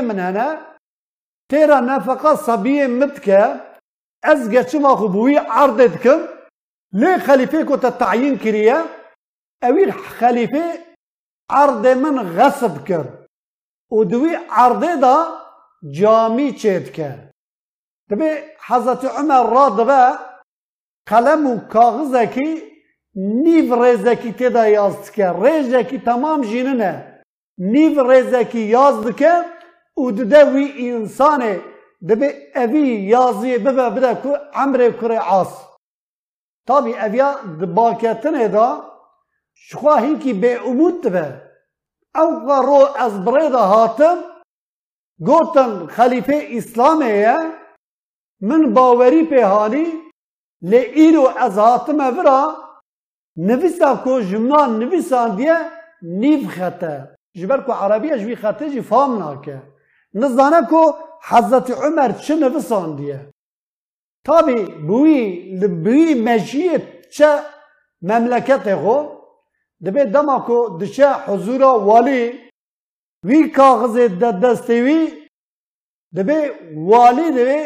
من 0.00 0.18
هنه 0.18 0.58
تیرا 1.50 1.80
نفقه 1.80 2.34
صبیه 2.34 2.86
متکه 2.86 3.60
از 4.22 4.50
گچم 4.50 4.84
آخو 4.84 5.08
بوی 5.08 5.36
عرضت 5.36 6.02
کم 6.02 6.20
لی 6.92 7.16
خلیفه 7.16 7.64
کو 7.64 7.76
تا 7.76 7.90
تعیین 7.90 8.38
کریه 8.38 8.78
اویل 9.62 9.90
خلیفه 9.90 10.86
عرض 11.50 11.86
من 11.86 12.36
غصب 12.36 12.84
کرد 12.84 13.26
و 13.92 14.04
دوی 14.04 14.36
عرضه 14.50 14.96
دا 14.96 15.16
جامی 15.90 16.52
چید 16.52 16.92
کرد 16.92 17.30
دبی 18.10 18.30
حضرت 18.66 19.04
دبه 21.06 21.16
قلم 21.16 21.46
و 21.46 21.58
کاغذکی 21.58 22.62
نیو 23.14 23.84
ریزکی 23.84 24.32
تیدا 24.32 24.68
یازد 24.68 25.10
که 25.10 25.32
ریزکی 25.42 25.98
تمام 25.98 26.42
جیننه 26.42 27.22
نیو 27.58 28.10
ریزکی 28.10 28.60
یازد 28.60 29.16
که 29.16 29.44
و 29.98 30.10
دده 30.10 30.44
وی 30.44 30.90
انسانه 30.90 31.60
دبی 32.08 32.28
اوی 32.54 32.88
یازی 32.88 33.58
ببه 33.58 33.90
بده 33.90 34.22
که 34.22 34.40
عمر 34.54 34.90
کره 34.90 35.18
عاص. 35.18 35.66
طبی 36.68 36.94
اویا 36.94 37.34
دباکتنه 37.60 38.48
دا 38.48 38.92
شخوا 39.54 39.96
هینکی 39.96 40.32
به 40.32 40.68
امود 40.68 41.00
به 41.00 41.42
او 42.16 42.50
رو 42.50 42.88
از 42.96 43.24
بريدة 43.24 43.58
هاتم 43.58 44.16
گوتن 45.20 45.86
خلیفه 45.86 46.48
اسلامه 46.50 47.36
من 48.40 48.74
باوری 48.74 49.22
لی 50.62 50.76
ایرو 50.76 51.28
از 51.36 51.58
هاتم 51.58 51.98
ورا 52.18 52.40
نویسا 53.36 53.94
کو 54.04 54.20
جمنان 54.20 54.78
نویسان 54.78 55.36
دیه 55.36 55.56
نیف 56.02 56.48
خطه 56.56 57.16
جبر 57.34 57.60
کو 57.60 57.72
عربیه 57.72 58.18
جوی 58.18 58.36
خطه 58.36 58.70
جی 58.70 58.80
فام 58.80 59.18
ناکه 59.18 59.62
نزدانه 60.14 60.60
کو 60.70 60.82
حضرت 61.30 61.70
عمر 61.70 62.12
چه 62.12 62.34
نویسان 62.34 62.96
دیه 62.96 63.20
li 65.60 65.68
bûî 65.84 66.08
meciyê 66.26 66.76
çe 67.14 67.30
memleketê 68.02 68.74
xwe 68.82 68.98
dibe 69.84 70.14
dema 70.14 70.44
ku 70.46 70.58
diçe 70.80 71.10
huzura 71.26 71.72
walî 71.88 72.22
wî 73.28 73.40
kaxizê 73.56 74.06
de 74.20 74.30
destê 74.42 74.78
wî 74.86 75.00
dibe 76.16 76.38
walî 76.90 77.28
dibe 77.36 77.60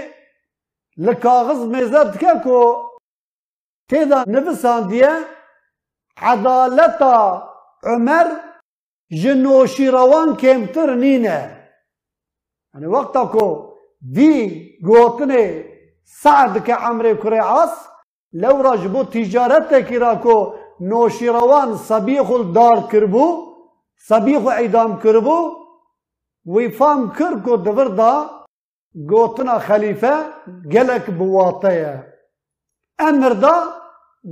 لکاغذ 1.07 1.61
می‌زد 1.73 2.17
دکه 2.17 2.33
کو 2.45 2.61
تیدا 3.91 4.25
نفسان 4.27 4.83
عدالت 4.93 5.25
عدالتا 6.17 7.15
عمر 7.83 8.27
جنوشی 9.23 9.87
روان 9.89 10.37
کمتر 10.37 10.95
نینه 10.95 11.41
یعنی 12.75 12.87
وقتا 12.87 13.25
کو 13.27 13.47
دی 14.15 14.35
گوتنه 14.87 15.65
سعد 16.23 16.65
که 16.65 16.75
عمر 16.75 17.15
کری 17.23 17.39
عاص 17.39 17.75
لو 18.33 18.63
را 18.63 19.05
تجارت 19.05 19.89
کرا 19.89 20.15
کو 20.15 20.55
نوشیروان 20.81 21.69
روان 21.69 21.77
سبیخو 21.77 22.43
دار 22.43 22.81
کربو 22.93 23.27
سبیخو 24.09 24.49
ایدام 24.49 25.01
کربو 25.01 25.39
وی 26.47 26.69
فام 26.69 27.11
کر 27.19 27.35
کو 27.45 27.57
دور 27.57 27.89
گوتنا 28.95 29.59
خلیفه 29.59 30.15
گلک 30.73 31.07
بواته 31.11 31.69
ای 31.69 32.11
امر 32.99 33.29
دا 33.29 33.55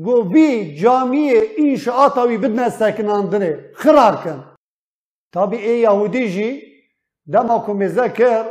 گو 0.05 0.23
بی 0.23 0.77
جامعه 0.77 1.41
این 1.57 1.77
شعات 1.77 2.19
اوی 2.19 2.39
بدن 2.39 2.69
سکنان 2.69 3.29
دنه 3.31 3.71
خرار 3.75 4.17
کن. 4.17 4.55
تا 5.33 5.47
بی 5.47 5.57
ای 5.57 5.79
یهودی 5.79 6.29
جی 6.33 6.63
دم 7.33 7.51
اکو 7.51 7.75
مزه 7.75 8.09
کر 8.09 8.45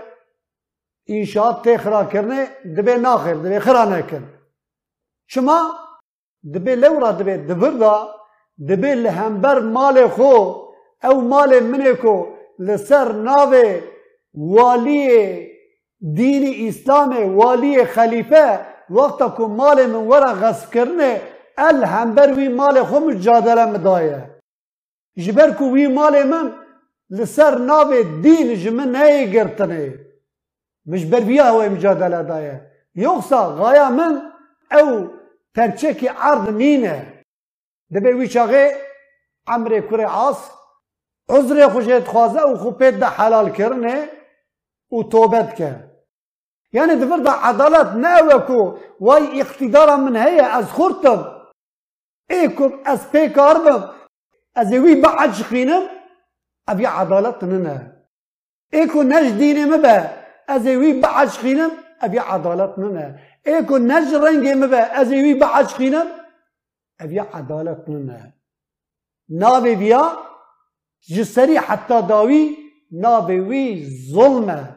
این 1.06 1.26
شعات 1.26 1.64
تی 1.64 1.78
خرار 1.78 2.06
کرنه 2.06 2.48
دبی 2.78 2.96
ناخر 2.96 3.34
دبی 3.34 3.60
خرار 3.60 3.88
نکن. 3.88 4.24
چما 5.28 5.60
دبی 6.54 6.76
لورا 6.76 7.12
دبی 7.12 7.38
دبر 7.38 7.70
دا 7.70 8.16
دبی 8.70 8.96
لهمبر 8.96 9.60
مال 9.60 10.08
خو 10.08 10.34
او 11.04 11.22
مال 11.22 11.60
منه 11.60 12.26
لسر 12.60 13.12
ناوه 13.12 13.82
والیه 14.34 15.57
دین 16.02 16.68
اسلام 16.68 17.36
والی 17.36 17.86
خلیفه 17.86 18.60
وقتا 18.90 19.30
که 19.38 19.44
مال 19.44 19.86
من 19.86 20.08
ورا 20.08 20.34
غصب 20.34 20.72
کرنه 20.72 21.22
ال 21.58 21.84
همبر 21.84 22.34
وی 22.34 22.48
مال 22.48 22.84
خوم 22.84 23.14
جادره 23.14 23.66
مدایه. 23.66 24.30
جبر 25.18 25.50
که 25.52 25.64
وی 25.64 25.88
مال 25.88 26.24
من 26.24 26.54
لسر 27.10 27.58
ناو 27.58 28.04
دین 28.22 28.56
جمه 28.56 28.86
نهی 28.86 29.32
گرتنه. 29.32 29.94
مجبر 30.86 31.20
بیا 31.20 31.46
هوا 31.46 31.70
مجادله 31.70 32.24
دایه. 32.24 32.62
یوخسا 32.96 33.56
غایه 33.56 33.90
من 33.90 34.22
او 34.72 35.10
پرچه 35.56 35.94
که 35.94 36.12
عرض 36.12 36.50
مینه 36.50 37.24
دبه 37.94 38.12
ویچاقه 38.16 38.72
عمر 39.48 39.80
کره 39.80 40.06
عاص 40.06 40.52
عذر 41.30 41.68
خوشت 41.68 42.04
خوازه 42.08 42.42
او 42.42 42.56
خوبه 42.56 42.92
ده 42.92 43.06
حلال 43.06 43.50
کرنه 43.50 44.10
او 44.90 45.04
توبت 45.04 45.56
کرد 45.56 45.87
يعني 46.74 46.96
دفرد 46.96 47.28
عضلات 47.28 47.96
ناوكو 47.96 48.78
واي 49.00 49.42
اقتدارا 49.42 49.96
من 49.96 50.16
هيا 50.16 50.60
از 50.60 50.66
خورتم 50.66 51.26
ايكم 52.32 52.72
از 52.86 53.12
بيكاربم 53.12 53.90
از 54.58 54.74
وي 54.74 55.02
بعد 55.02 55.34
شخينم 55.34 55.84
ابي 56.70 56.86
عضلات 56.86 57.44
ننا 57.44 57.78
ايكو 58.74 59.04
نجديني 59.04 59.66
مبا 59.66 59.98
از 60.50 60.68
وي 60.68 61.02
بعد 61.02 61.30
شخينم 61.30 61.72
ابي 62.02 62.20
عضلات 62.20 62.80
ننا 62.80 63.20
ايكو 63.48 63.78
نجرنجي 63.78 64.54
مبا 64.56 65.02
از 65.02 65.12
وي 65.12 65.34
بعد 65.34 65.68
شخينم 65.70 66.08
ابي 67.02 67.20
عضلات 67.20 67.90
ننا 67.90 68.32
نابي 69.30 69.76
بيا 69.76 70.04
جسري 71.10 71.60
حتى 71.60 72.02
داوي 72.02 72.58
نابي 72.92 73.40
وي 73.40 73.90
ظلمه. 74.14 74.77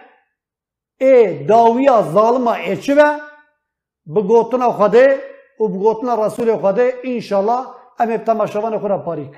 ای 1.01 1.43
داویا 1.43 2.01
ظالما 2.01 2.53
اچو 2.53 2.95
به 2.95 3.19
بگوتن 4.15 4.71
خده 4.71 5.19
و 5.59 5.67
به 5.67 6.15
رسول 6.25 6.57
خده 6.57 6.93
انشالله 7.03 7.65
امیب 7.99 8.23
تماشوان 8.23 8.79
خورا 8.79 8.97
پاریک 8.97 9.35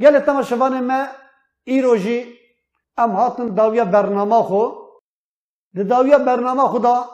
گل 0.00 0.18
تماشوان 0.18 0.80
ما 0.80 1.06
ای 1.64 1.80
ام 2.98 3.10
هاتن 3.10 3.54
داویا 3.54 3.84
برنامه 3.84 4.42
خو 4.42 4.64
ده 5.74 5.82
داویا 5.82 6.18
برنامه 6.18 6.62
خدا 6.62 7.04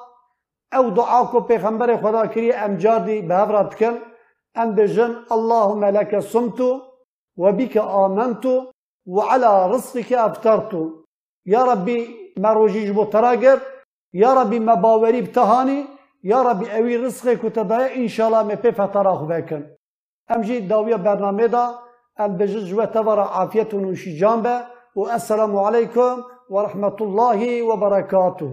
او 0.73 0.91
دعا 0.91 1.25
کو 1.25 1.41
پیغمبر 1.41 1.97
خدا 1.97 2.27
کری 2.27 2.53
ام 2.53 2.77
جاردی 2.77 3.23
به 3.23 3.35
هفرات 3.35 3.75
کن 3.75 3.99
ام 4.55 4.75
بجن 4.75 5.13
اللهم 5.31 5.85
لک 5.85 6.21
سمتو 6.21 6.83
و 7.39 7.53
بیک 7.53 7.77
آمنتو 7.77 8.73
و 9.07 9.21
علا 9.21 9.71
رسلک 9.71 10.15
افتارتو 10.19 11.05
یا 11.47 11.73
ربی 11.73 12.24
مروجی 12.37 12.87
جبو 12.87 13.05
تراگر 13.05 13.59
یا 14.13 14.43
ربی 14.43 14.59
مباوری 14.59 15.23
بتهانی 15.23 15.85
یا 16.23 16.43
ربی 16.43 16.71
اوی 16.71 16.99
رزقی 16.99 17.37
کتا 17.37 17.63
دایا 17.63 17.89
انشالله 17.95 18.43
می 18.43 18.57
پی 18.57 18.71
فتر 18.71 19.09
آخو 19.09 19.27
بکن. 19.27 19.67
امجی 20.29 20.61
داویا 20.61 20.99
برنامه 20.99 21.49
دا 21.49 21.65
ام 22.17 22.37
بجز 22.37 22.65
جوه 22.65 22.87
تورا 22.87 23.25
عافیت 23.25 23.75
و 23.75 23.81
نوشی 23.81 24.19
جانبه 24.19 24.61
و 24.97 25.01
السلام 25.01 25.57
علیکم 25.57 26.17
و 26.51 26.59
رحمت 26.59 27.03
الله 27.03 27.63
و 27.63 27.77
برکاته 27.77 28.51